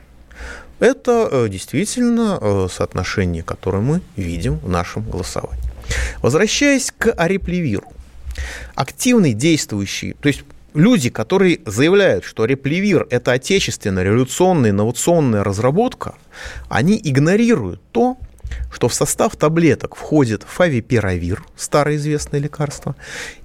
Это 0.80 1.28
э, 1.30 1.48
действительно 1.48 2.38
э, 2.40 2.68
соотношение, 2.70 3.42
которое 3.42 3.80
мы 3.80 4.00
видим 4.14 4.58
в 4.58 4.68
нашем 4.68 5.10
голосовании. 5.10 5.64
Возвращаясь 6.22 6.92
к 6.96 7.12
ареплевиру. 7.12 7.92
Активный 8.76 9.32
действующий, 9.32 10.14
то 10.20 10.28
есть 10.28 10.44
люди, 10.74 11.10
которые 11.10 11.58
заявляют, 11.66 12.24
что 12.24 12.44
реплевир– 12.44 13.08
это 13.10 13.32
отечественная, 13.32 14.04
революционная, 14.04 14.70
инновационная 14.70 15.42
разработка, 15.42 16.14
они 16.68 17.00
игнорируют 17.02 17.80
то, 17.90 18.16
что 18.72 18.88
в 18.88 18.94
состав 18.94 19.36
таблеток 19.36 19.96
входит 19.96 20.44
фавипиравир, 20.46 21.42
старое 21.56 21.96
известное 21.96 22.40
лекарство, 22.40 22.96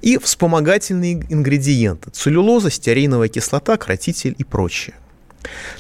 и 0.02 0.18
вспомогательные 0.18 1.26
ингредиенты– 1.30 2.10
целлюлоза, 2.12 2.70
стеариновая 2.70 3.30
кислота, 3.30 3.78
кротитель 3.78 4.36
и 4.38 4.44
прочее. 4.44 4.96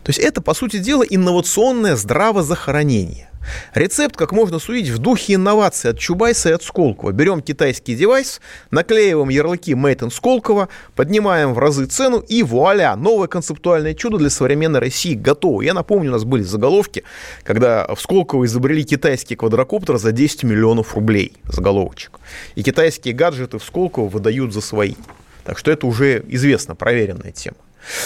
То 0.03 0.09
есть 0.09 0.19
это, 0.19 0.41
по 0.41 0.53
сути 0.53 0.77
дела, 0.77 1.03
инновационное 1.03 1.95
здравозахоронение. 1.95 3.29
Рецепт, 3.73 4.15
как 4.15 4.31
можно 4.31 4.59
судить, 4.59 4.89
в 4.89 4.99
духе 4.99 5.35
инноваций 5.35 5.91
от 5.91 5.99
Чубайса 5.99 6.49
и 6.49 6.51
от 6.53 6.63
Сколково. 6.63 7.11
Берем 7.11 7.41
китайский 7.41 7.95
девайс, 7.95 8.41
наклеиваем 8.71 9.29
ярлыки 9.29 9.73
Made 9.73 10.09
Сколково, 10.11 10.69
поднимаем 10.95 11.53
в 11.53 11.59
разы 11.59 11.85
цену 11.85 12.19
и 12.19 12.43
вуаля, 12.43 12.95
новое 12.95 13.27
концептуальное 13.27 13.93
чудо 13.93 14.17
для 14.17 14.29
современной 14.29 14.79
России 14.79 15.15
готово. 15.15 15.61
Я 15.61 15.73
напомню, 15.73 16.09
у 16.09 16.13
нас 16.13 16.23
были 16.23 16.43
заголовки, 16.43 17.03
когда 17.43 17.87
в 17.93 17.99
Сколково 17.99 18.45
изобрели 18.45 18.83
китайский 18.83 19.35
квадрокоптер 19.35 19.97
за 19.97 20.11
10 20.11 20.43
миллионов 20.43 20.95
рублей, 20.95 21.33
заголовочек. 21.45 22.19
И 22.55 22.63
китайские 22.63 23.13
гаджеты 23.13 23.59
в 23.59 23.63
Сколково 23.63 24.07
выдают 24.07 24.53
за 24.53 24.61
свои. 24.61 24.95
Так 25.43 25.57
что 25.57 25.71
это 25.71 25.87
уже 25.87 26.23
известно, 26.27 26.75
проверенная 26.75 27.31
тема. 27.31 27.57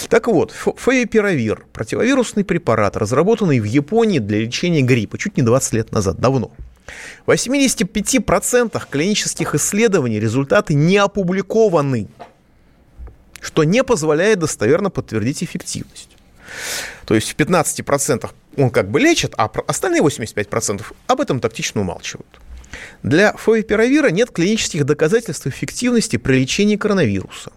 Так 0.10 0.28
вот, 0.28 0.52
фаепиравир– 0.52 1.66
противовирусный 1.74 2.44
препарат, 2.44 2.98
разработанный 2.98 3.60
в 3.60 3.66
Японии 3.66 4.20
для 4.20 4.40
лечения 4.40 4.82
гриппа 4.82 5.18
чуть 5.18 5.38
не 5.38 5.44
20 5.44 5.74
лет 5.74 5.92
назад, 5.92 6.18
давно. 6.18 6.52
В 7.26 7.32
85% 7.32 8.82
клинических 8.90 9.56
исследований 9.56 10.20
результаты 10.20 10.74
не 10.74 10.98
опубликованы, 10.98 12.08
что 13.42 13.64
не 13.64 13.84
позволяет 13.84 14.40
достоверно 14.40 14.90
подтвердить 14.90 15.44
эффективность. 15.44 16.10
То 17.06 17.14
есть 17.14 17.32
в 17.32 17.36
15% 17.36 18.30
он 18.58 18.70
как 18.70 18.90
бы 18.90 19.00
лечит, 19.00 19.34
а 19.38 19.52
остальные 19.68 20.02
85% 20.02 20.84
об 21.08 21.22
этом 21.22 21.40
тактично 21.40 21.82
умалчивают. 21.82 22.40
Для 23.04 23.34
фоепиравира 23.34 24.10
нет 24.10 24.32
клинических 24.32 24.86
доказательств 24.86 25.46
эффективности 25.46 26.18
при 26.18 26.40
лечении 26.40 26.78
коронавируса 26.78 27.52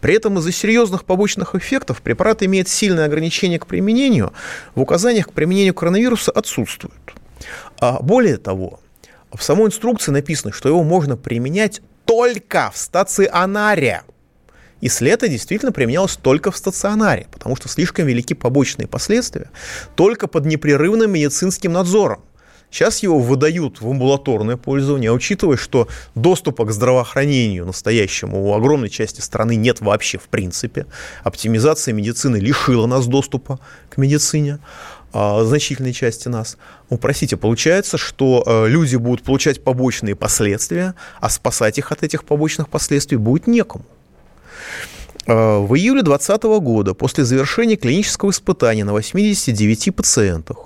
при 0.00 0.14
этом 0.14 0.38
из-за 0.38 0.52
серьезных 0.52 1.04
побочных 1.04 1.54
эффектов 1.54 2.02
препарат 2.02 2.42
имеет 2.42 2.68
сильное 2.68 3.06
ограничение 3.06 3.58
к 3.58 3.66
применению, 3.66 4.32
в 4.74 4.80
указаниях 4.80 5.28
к 5.28 5.32
применению 5.32 5.74
коронавируса 5.74 6.30
отсутствуют. 6.30 7.14
А 7.80 8.00
более 8.00 8.36
того, 8.36 8.80
в 9.32 9.42
самой 9.42 9.66
инструкции 9.66 10.12
написано, 10.12 10.52
что 10.52 10.68
его 10.68 10.82
можно 10.82 11.16
применять 11.16 11.80
только 12.04 12.70
в 12.72 12.78
стационаре. 12.78 14.02
Если 14.80 15.10
это 15.10 15.28
действительно 15.28 15.72
применялось 15.72 16.16
только 16.16 16.50
в 16.50 16.56
стационаре, 16.56 17.26
потому 17.32 17.56
что 17.56 17.68
слишком 17.68 18.06
велики 18.06 18.34
побочные 18.34 18.86
последствия, 18.86 19.50
только 19.96 20.26
под 20.26 20.44
непрерывным 20.44 21.10
медицинским 21.10 21.72
надзором. 21.72 22.22
Сейчас 22.74 23.04
его 23.04 23.20
выдают 23.20 23.80
в 23.80 23.88
амбулаторное 23.88 24.56
пользование, 24.56 25.10
а 25.10 25.12
учитывая, 25.12 25.56
что 25.56 25.86
доступа 26.16 26.64
к 26.64 26.72
здравоохранению 26.72 27.66
настоящему 27.66 28.48
у 28.48 28.52
огромной 28.52 28.90
части 28.90 29.20
страны 29.20 29.54
нет 29.54 29.80
вообще 29.80 30.18
в 30.18 30.24
принципе, 30.24 30.86
оптимизация 31.22 31.94
медицины 31.94 32.38
лишила 32.38 32.88
нас 32.88 33.06
доступа 33.06 33.60
к 33.90 33.96
медицине, 33.96 34.58
а, 35.12 35.44
значительной 35.44 35.92
части 35.92 36.26
нас. 36.26 36.56
Ну, 36.90 36.98
простите, 36.98 37.36
получается, 37.36 37.96
что 37.96 38.42
э, 38.44 38.66
люди 38.66 38.96
будут 38.96 39.22
получать 39.22 39.62
побочные 39.62 40.16
последствия, 40.16 40.96
а 41.20 41.30
спасать 41.30 41.78
их 41.78 41.92
от 41.92 42.02
этих 42.02 42.24
побочных 42.24 42.68
последствий 42.68 43.18
будет 43.18 43.46
некому. 43.46 43.84
Э, 45.26 45.58
в 45.58 45.74
июле 45.74 46.02
2020 46.02 46.42
года, 46.60 46.94
после 46.94 47.24
завершения 47.24 47.76
клинического 47.76 48.30
испытания 48.30 48.84
на 48.84 48.92
89 48.92 49.94
пациентах, 49.94 50.56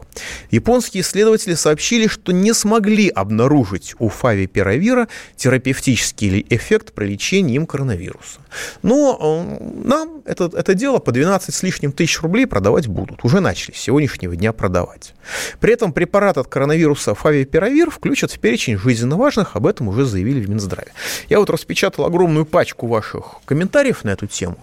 Японские 0.50 1.02
исследователи 1.02 1.54
сообщили, 1.54 2.06
что 2.06 2.32
не 2.32 2.52
смогли 2.52 3.08
обнаружить 3.08 3.94
у 3.98 4.08
фавипиравира 4.08 5.08
терапевтический 5.36 6.46
эффект 6.48 6.92
при 6.92 7.06
лечении 7.06 7.56
им 7.56 7.66
коронавируса. 7.66 8.40
Но 8.82 9.18
э, 9.20 9.86
нам 9.86 10.22
это, 10.24 10.50
это 10.54 10.74
дело 10.74 10.98
по 10.98 11.12
12 11.12 11.54
с 11.54 11.62
лишним 11.62 11.92
тысяч 11.92 12.20
рублей 12.20 12.46
продавать 12.46 12.86
будут. 12.86 13.24
Уже 13.24 13.40
начали 13.40 13.74
с 13.74 13.78
сегодняшнего 13.78 14.36
дня 14.36 14.52
продавать. 14.52 15.14
При 15.60 15.72
этом 15.72 15.92
препарат 15.92 16.38
от 16.38 16.48
коронавируса 16.48 17.14
фавипиравир 17.14 17.90
включат 17.90 18.32
в 18.32 18.38
перечень 18.38 18.78
жизненно 18.78 19.16
важных, 19.16 19.56
об 19.56 19.66
этом 19.66 19.88
уже 19.88 20.04
заявили 20.04 20.40
в 20.40 20.48
Минздраве. 20.48 20.92
Я 21.28 21.38
вот 21.38 21.50
распечатал 21.50 22.04
огромную 22.04 22.46
пачку 22.46 22.86
ваших 22.86 23.36
комментариев 23.44 24.04
на 24.04 24.10
эту 24.10 24.26
тему. 24.26 24.58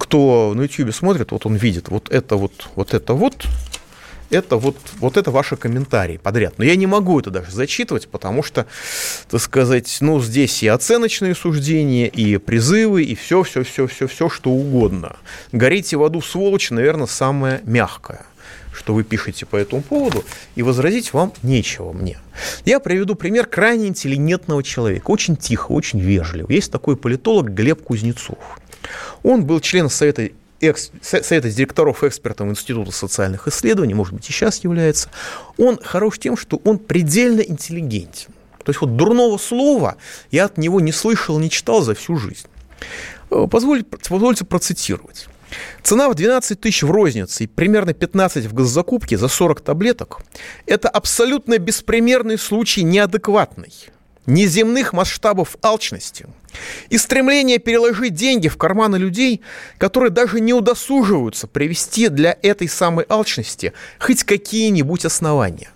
Кто 0.00 0.52
на 0.54 0.62
YouTube 0.62 0.94
смотрит, 0.94 1.32
вот 1.32 1.46
он 1.46 1.56
видит 1.56 1.88
вот 1.88 2.10
это 2.10 2.36
вот, 2.36 2.68
вот 2.74 2.94
это 2.94 3.14
вот, 3.14 3.46
это 4.30 4.56
вот, 4.56 4.76
вот 4.98 5.16
это 5.16 5.30
ваши 5.30 5.56
комментарии 5.56 6.16
подряд. 6.16 6.54
Но 6.58 6.64
я 6.64 6.76
не 6.76 6.86
могу 6.86 7.20
это 7.20 7.30
даже 7.30 7.50
зачитывать, 7.50 8.08
потому 8.08 8.42
что, 8.42 8.66
так 9.30 9.40
сказать, 9.40 9.98
ну, 10.00 10.20
здесь 10.20 10.62
и 10.62 10.68
оценочные 10.68 11.34
суждения, 11.34 12.06
и 12.06 12.36
призывы, 12.38 13.02
и 13.02 13.14
все, 13.14 13.42
все, 13.42 13.64
все, 13.64 13.86
все, 13.86 14.06
все, 14.06 14.28
что 14.28 14.50
угодно. 14.50 15.16
Горите 15.52 15.96
в 15.96 16.04
аду, 16.04 16.20
сволочи, 16.20 16.72
наверное, 16.72 17.06
самое 17.06 17.60
мягкое 17.64 18.24
что 18.74 18.92
вы 18.92 19.04
пишете 19.04 19.46
по 19.46 19.56
этому 19.56 19.82
поводу, 19.82 20.24
и 20.56 20.62
возразить 20.62 21.12
вам 21.12 21.32
нечего 21.42 21.92
мне. 21.92 22.18
Я 22.64 22.80
приведу 22.80 23.14
пример 23.14 23.46
крайне 23.46 23.86
интеллигентного 23.86 24.62
человека, 24.62 25.10
очень 25.10 25.36
тихо, 25.36 25.72
очень 25.72 26.00
вежливо. 26.00 26.50
Есть 26.50 26.72
такой 26.72 26.96
политолог 26.96 27.50
Глеб 27.50 27.82
Кузнецов. 27.82 28.38
Он 29.22 29.44
был 29.44 29.60
членом 29.60 29.90
Совета 29.90 30.28
экс, 30.66 30.90
совета 31.02 31.50
директоров 31.50 32.04
экспертов 32.04 32.48
Института 32.48 32.92
социальных 32.92 33.48
исследований, 33.48 33.94
может 33.94 34.14
быть, 34.14 34.28
и 34.28 34.32
сейчас 34.32 34.62
является, 34.64 35.10
он 35.58 35.78
хорош 35.82 36.18
тем, 36.18 36.36
что 36.36 36.60
он 36.64 36.78
предельно 36.78 37.40
интеллигентен. 37.40 38.32
То 38.64 38.70
есть 38.70 38.80
вот 38.80 38.96
дурного 38.96 39.36
слова 39.38 39.96
я 40.30 40.46
от 40.46 40.58
него 40.58 40.80
не 40.80 40.92
слышал, 40.92 41.38
не 41.38 41.50
читал 41.50 41.82
за 41.82 41.94
всю 41.94 42.16
жизнь. 42.16 42.46
Э, 43.30 43.46
позвольте, 43.50 43.86
позвольте 44.08 44.44
процитировать. 44.44 45.28
Цена 45.82 46.08
в 46.08 46.14
12 46.14 46.60
тысяч 46.60 46.82
в 46.82 46.90
рознице 46.90 47.44
и 47.44 47.46
примерно 47.46 47.92
15 47.92 48.46
в 48.46 48.54
госзакупке 48.54 49.16
за 49.16 49.28
40 49.28 49.60
таблеток– 49.60 50.20
это 50.66 50.88
абсолютно 50.88 51.58
беспримерный 51.58 52.38
случай 52.38 52.82
неадекватный 52.82 53.72
неземных 54.26 54.92
масштабов 54.92 55.56
алчности 55.62 56.26
и 56.88 56.98
стремление 56.98 57.58
переложить 57.58 58.14
деньги 58.14 58.48
в 58.48 58.56
карманы 58.56 58.96
людей, 58.96 59.42
которые 59.78 60.10
даже 60.10 60.40
не 60.40 60.54
удосуживаются 60.54 61.46
привести 61.46 62.08
для 62.08 62.36
этой 62.42 62.68
самой 62.68 63.04
алчности 63.08 63.72
хоть 63.98 64.24
какие-нибудь 64.24 65.04
основания. 65.04 65.70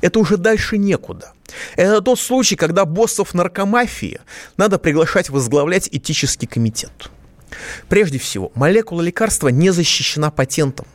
Это 0.00 0.18
уже 0.18 0.36
дальше 0.36 0.78
некуда. 0.78 1.32
Это 1.76 2.00
тот 2.00 2.20
случай, 2.20 2.56
когда 2.56 2.84
боссов 2.84 3.34
наркомафии 3.34 4.20
надо 4.56 4.78
приглашать 4.78 5.30
возглавлять 5.30 5.88
этический 5.90 6.46
комитет. 6.46 7.10
Прежде 7.88 8.18
всего, 8.18 8.52
молекула 8.54 9.00
лекарства 9.00 9.48
не 9.48 9.70
защищена 9.70 10.30
патентом, 10.30 10.86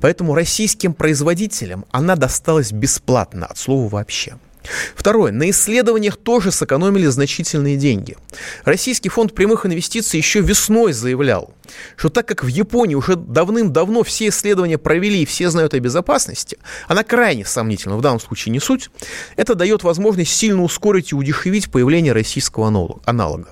поэтому 0.00 0.34
российским 0.34 0.94
производителям 0.94 1.84
она 1.90 2.16
досталась 2.16 2.72
бесплатно, 2.72 3.46
от 3.46 3.58
слова 3.58 3.88
вообще– 3.88 4.38
Второе. 4.94 5.32
На 5.32 5.50
исследованиях 5.50 6.16
тоже 6.16 6.52
сэкономили 6.52 7.06
значительные 7.06 7.76
деньги. 7.76 8.16
Российский 8.64 9.08
фонд 9.08 9.34
прямых 9.34 9.66
инвестиций 9.66 10.18
еще 10.18 10.40
весной 10.40 10.92
заявлял, 10.92 11.54
что 11.96 12.08
так 12.08 12.26
как 12.26 12.44
в 12.44 12.48
Японии 12.48 12.94
уже 12.94 13.16
давным-давно 13.16 14.02
все 14.02 14.28
исследования 14.28 14.78
провели 14.78 15.22
и 15.22 15.26
все 15.26 15.50
знают 15.50 15.74
о 15.74 15.80
безопасности, 15.80 16.58
она 16.86 17.02
крайне 17.02 17.44
сомнительна, 17.44 17.96
в 17.96 18.02
данном 18.02 18.20
случае 18.20 18.52
не 18.52 18.60
суть, 18.60 18.90
это 19.36 19.54
дает 19.54 19.82
возможность 19.82 20.32
сильно 20.32 20.62
ускорить 20.62 21.12
и 21.12 21.14
удешевить 21.14 21.70
появление 21.70 22.12
российского 22.12 22.68
аналога. 23.04 23.48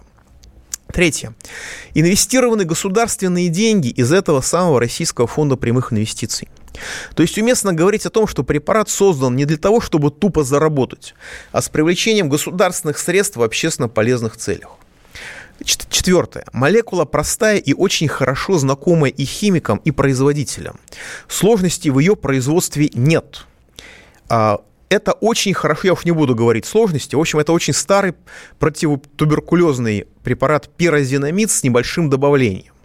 Третье. 0.93 1.35
Инвестированы 1.95 2.64
государственные 2.64 3.49
деньги 3.49 3.89
из 3.89 4.12
этого 4.12 4.41
самого 4.41 4.81
Российского 4.81 5.27
фонда 5.27 5.57
прямых 5.57 5.93
инвестиций. 5.93 6.49
То 7.14 7.22
есть 7.22 7.39
уместно 7.39 7.72
говорить 7.72 8.07
о 8.07 8.11
том, 8.11 8.27
что 8.27 8.43
препарат 8.43 8.89
создан 8.89 9.37
не 9.37 9.45
для 9.45 9.57
того, 9.57 9.81
чтобы 9.81 10.11
тупо 10.11 10.45
заработать, 10.45 11.14
а 11.53 11.62
с 11.62 11.68
привлечением 11.68 12.29
государственных 12.29 12.99
средств 12.99 13.37
в 13.37 13.43
общественно 13.43 13.89
полезных 13.89 14.37
целях. 14.37 14.70
Четвертое. 15.64 16.45
Молекула 16.53 17.07
простая 17.07 17.57
и 17.57 17.72
очень 17.72 18.09
хорошо 18.09 18.59
знакомая 18.59 19.11
и 19.11 19.24
химикам, 19.24 19.79
и 19.79 19.91
производителям. 19.91 20.79
Сложностей 21.29 21.91
в 21.91 21.99
ее 21.99 22.14
производстве 22.14 22.91
нет. 22.93 23.47
А, 24.29 24.61
это 24.89 25.12
очень 25.12 25.55
хорошо, 25.55 25.89
я 25.89 25.93
уж 25.95 26.05
не 26.05 26.12
буду 26.12 26.35
говорить 26.35 26.66
сложности, 26.66 27.14
в 27.14 27.20
общем, 27.20 27.39
это 27.39 27.53
очень 27.53 27.72
старый 27.72 28.14
противотуберкулезный 28.59 30.07
препарат 30.22 30.68
пирозинамид 30.77 31.51
с 31.51 31.62
небольшим 31.62 32.11
добавлением. 32.11 32.76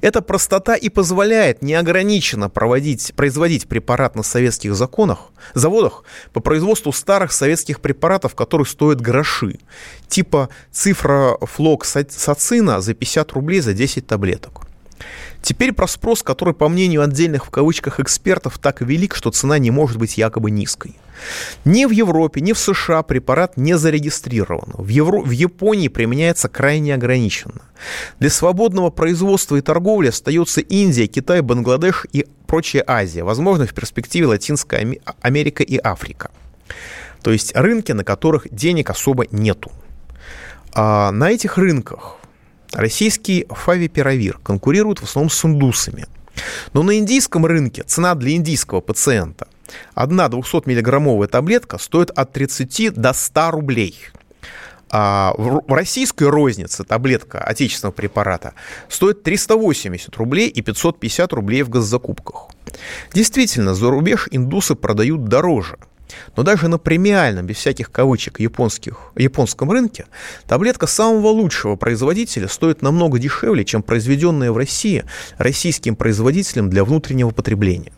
Эта 0.00 0.22
простота 0.22 0.74
и 0.74 0.88
позволяет 0.88 1.62
неограниченно 1.62 2.48
проводить, 2.48 3.12
производить 3.14 3.68
препарат 3.68 4.16
на 4.16 4.22
советских 4.22 4.74
законах, 4.74 5.30
заводах 5.54 6.04
по 6.32 6.40
производству 6.40 6.92
старых 6.92 7.32
советских 7.32 7.80
препаратов, 7.80 8.34
которые 8.34 8.66
стоят 8.66 9.00
гроши, 9.00 9.58
типа 10.08 10.48
цифра 10.70 11.36
флоксацина 11.40 12.80
за 12.80 12.94
50 12.94 13.32
рублей 13.32 13.60
за 13.60 13.72
10 13.72 14.06
таблеток. 14.06 14.62
Теперь 15.42 15.72
про 15.72 15.86
спрос, 15.86 16.22
который, 16.22 16.52
по 16.52 16.68
мнению 16.68 17.02
отдельных 17.02 17.46
в 17.46 17.50
кавычках 17.50 18.00
экспертов, 18.00 18.58
так 18.58 18.82
велик, 18.82 19.14
что 19.14 19.30
цена 19.30 19.58
не 19.58 19.70
может 19.70 19.96
быть 19.96 20.18
якобы 20.18 20.50
низкой. 20.50 20.96
Ни 21.64 21.84
в 21.84 21.90
Европе, 21.90 22.40
ни 22.40 22.52
в 22.52 22.58
США 22.58 23.02
препарат 23.02 23.56
не 23.56 23.76
зарегистрирован. 23.76 24.72
В, 24.74 24.88
Евро... 24.88 25.20
в 25.20 25.30
Японии 25.30 25.88
применяется 25.88 26.48
крайне 26.48 26.94
ограниченно. 26.94 27.62
Для 28.18 28.30
свободного 28.30 28.90
производства 28.90 29.56
и 29.56 29.60
торговли 29.60 30.08
остается 30.08 30.60
Индия, 30.60 31.06
Китай, 31.06 31.40
Бангладеш 31.40 32.06
и 32.12 32.26
прочая 32.46 32.84
Азия. 32.86 33.24
Возможно, 33.24 33.66
в 33.66 33.74
перспективе 33.74 34.26
Латинская 34.26 34.98
Америка 35.20 35.62
и 35.62 35.78
Африка. 35.82 36.30
То 37.22 37.32
есть 37.32 37.54
рынки, 37.54 37.92
на 37.92 38.04
которых 38.04 38.46
денег 38.50 38.90
особо 38.90 39.26
нету. 39.30 39.70
А 40.72 41.10
на 41.10 41.30
этих 41.30 41.58
рынках 41.58 42.16
российский 42.72 43.46
фавипиравир 43.50 44.38
конкурирует 44.42 45.00
в 45.00 45.04
основном 45.04 45.30
с 45.30 45.44
индусами. 45.44 46.06
Но 46.72 46.82
на 46.82 46.96
индийском 46.96 47.44
рынке 47.44 47.82
цена 47.82 48.14
для 48.14 48.32
индийского 48.32 48.80
пациента– 48.80 49.48
Одна 49.94 50.26
200-миллиграммовая 50.26 51.28
таблетка 51.28 51.78
стоит 51.78 52.10
от 52.10 52.32
30 52.32 52.94
до 52.94 53.12
100 53.12 53.50
рублей. 53.50 53.96
А 54.92 55.34
в 55.38 55.62
российской 55.72 56.24
рознице 56.24 56.82
таблетка 56.82 57.38
отечественного 57.38 57.92
препарата 57.92 58.54
стоит 58.88 59.22
380 59.22 60.16
рублей 60.16 60.48
и 60.48 60.62
550 60.62 61.32
рублей 61.32 61.62
в 61.62 61.68
госзакупках. 61.68 62.48
Действительно, 63.14 63.74
за 63.74 63.88
рубеж 63.88 64.28
индусы 64.32 64.74
продают 64.74 65.26
дороже. 65.26 65.78
Но 66.36 66.42
даже 66.42 66.66
на 66.66 66.78
премиальном, 66.78 67.46
без 67.46 67.56
всяких 67.56 67.92
кавычек, 67.92 68.40
японских, 68.40 69.12
японском 69.14 69.70
рынке 69.70 70.06
таблетка 70.48 70.88
самого 70.88 71.28
лучшего 71.28 71.76
производителя 71.76 72.48
стоит 72.48 72.82
намного 72.82 73.20
дешевле, 73.20 73.64
чем 73.64 73.84
произведенная 73.84 74.50
в 74.50 74.56
России 74.56 75.04
российским 75.38 75.94
производителем 75.94 76.68
для 76.68 76.84
внутреннего 76.84 77.30
потребления. 77.30 77.92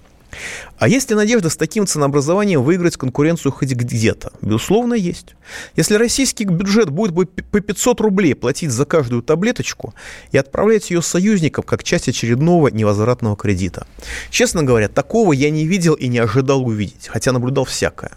А 0.79 0.89
есть 0.89 1.11
ли 1.11 1.17
надежда 1.17 1.51
с 1.51 1.57
таким 1.57 1.87
ценообразованием 1.87 2.63
выиграть 2.63 2.97
конкуренцию 2.97 3.53
хоть 3.53 3.73
где-то? 3.73 4.33
Безусловно, 4.41 4.95
есть. 4.95 5.35
Если 5.77 5.95
российский 5.95 6.45
бюджет 6.45 6.91
будет 6.91 7.15
по 7.51 7.61
500 7.61 8.01
рублей 8.01 8.35
платить 8.35 8.71
за 8.71 8.85
каждую 8.85 9.23
таблеточку 9.23 9.95
и 10.31 10.39
отправлять 10.39 10.91
ее 10.91 11.03
союзникам 11.03 11.65
как 11.65 11.85
часть 11.85 12.09
очередного 12.09 12.69
невозвратного 12.69 13.37
кредита. 13.37 13.87
Честно 14.31 14.63
говоря, 14.63 14.89
такого 14.89 15.33
я 15.33 15.51
не 15.51 15.67
видел 15.67 15.95
и 15.95 16.09
не 16.09 16.19
ожидал 16.19 16.67
увидеть, 16.67 17.09
хотя 17.09 17.33
наблюдал 17.33 17.65
всякое. 17.65 18.13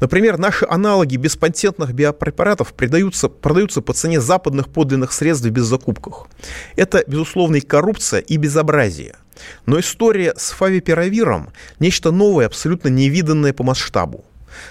Например, 0.00 0.38
наши 0.38 0.66
аналоги 0.68 1.16
беспатентных 1.16 1.92
биопрепаратов 1.92 2.74
продаются, 2.74 3.28
продаются 3.28 3.80
по 3.80 3.92
цене 3.92 4.20
западных 4.20 4.68
подлинных 4.68 5.12
средств 5.12 5.46
без 5.46 5.64
закупках. 5.64 6.26
Это, 6.76 7.02
безусловно, 7.06 7.54
коррупция, 7.60 8.20
и 8.20 8.36
безобразие. 8.36 9.16
Но 9.66 9.78
история 9.80 10.34
с 10.36 10.50
фавипиравиром– 10.50 11.50
нечто 11.78 12.10
новое, 12.10 12.46
абсолютно 12.46 12.88
невиданное 12.88 13.52
по 13.52 13.64
масштабу. 13.64 14.24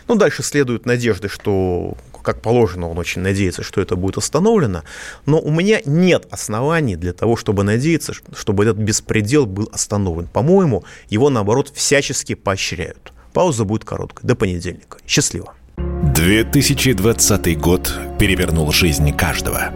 Ну, 0.08 0.16
дальше 0.16 0.44
следуют 0.44 0.86
надежды, 0.86 1.28
что, 1.28 1.98
как 2.24 2.42
положено, 2.42 2.90
он 2.90 2.98
очень 2.98 3.22
надеется, 3.22 3.64
что 3.64 3.82
это 3.82 3.96
будет 3.96 4.18
остановлено. 4.18 4.84
Но 5.26 5.40
у 5.40 5.52
меня 5.52 5.82
нет 5.86 6.28
оснований 6.32 6.96
для 6.96 7.14
того, 7.14 7.36
чтобы 7.36 7.64
надеяться, 7.64 8.14
чтобы 8.36 8.64
этот 8.64 8.78
беспредел 8.78 9.46
был 9.46 9.70
остановлен. 9.72 10.28
По-моему, 10.28 10.84
его, 11.10 11.30
наоборот, 11.30 11.72
всячески 11.74 12.36
поощряют. 12.36 13.14
Пауза 13.34 13.66
будет 13.66 13.84
короткой. 13.84 14.28
До 14.28 14.36
понедельника. 14.36 14.98
Счастливо. 15.08 15.54
2020 15.78 17.60
год 17.60 17.92
перевернул 18.20 18.72
жизнь 18.72 19.12
каждого. 19.16 19.72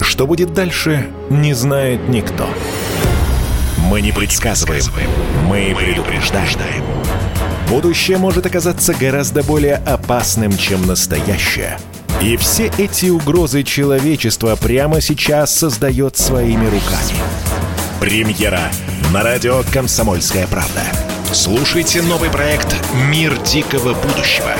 Что 0.00 0.26
будет 0.26 0.52
дальше, 0.52 1.08
не 1.30 1.54
знает 1.54 2.08
никто. 2.08 2.48
Мы 3.88 4.02
не 4.02 4.12
предсказываем, 4.12 4.84
мы 5.46 5.74
предупреждаем. 5.74 6.84
Будущее 7.70 8.18
может 8.18 8.44
оказаться 8.44 8.92
гораздо 8.92 9.42
более 9.42 9.76
опасным, 9.76 10.54
чем 10.58 10.86
настоящее. 10.86 11.78
И 12.20 12.36
все 12.36 12.70
эти 12.76 13.06
угрозы 13.06 13.62
человечества 13.62 14.56
прямо 14.56 15.00
сейчас 15.00 15.54
создает 15.54 16.18
своими 16.18 16.66
руками. 16.66 17.16
Премьера 17.98 18.60
на 19.10 19.22
радио 19.22 19.62
«Комсомольская 19.72 20.46
правда». 20.48 20.82
Слушайте 21.32 22.02
новый 22.02 22.28
проект 22.28 22.76
«Мир 23.10 23.38
дикого 23.38 23.94
будущего». 23.94 24.50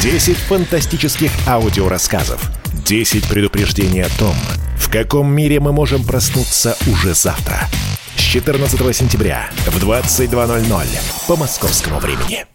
10 0.00 0.38
фантастических 0.38 1.30
аудиорассказов. 1.46 2.40
10 2.86 3.28
предупреждений 3.28 4.02
о 4.02 4.18
том, 4.18 4.34
в 4.78 4.90
каком 4.90 5.30
мире 5.30 5.60
мы 5.60 5.72
можем 5.72 6.04
проснуться 6.04 6.74
уже 6.86 7.12
завтра– 7.12 7.68
14 8.20 8.96
сентября 8.96 9.50
в 9.66 9.84
22.00 9.84 10.86
по 11.26 11.36
московскому 11.36 11.98
времени. 11.98 12.49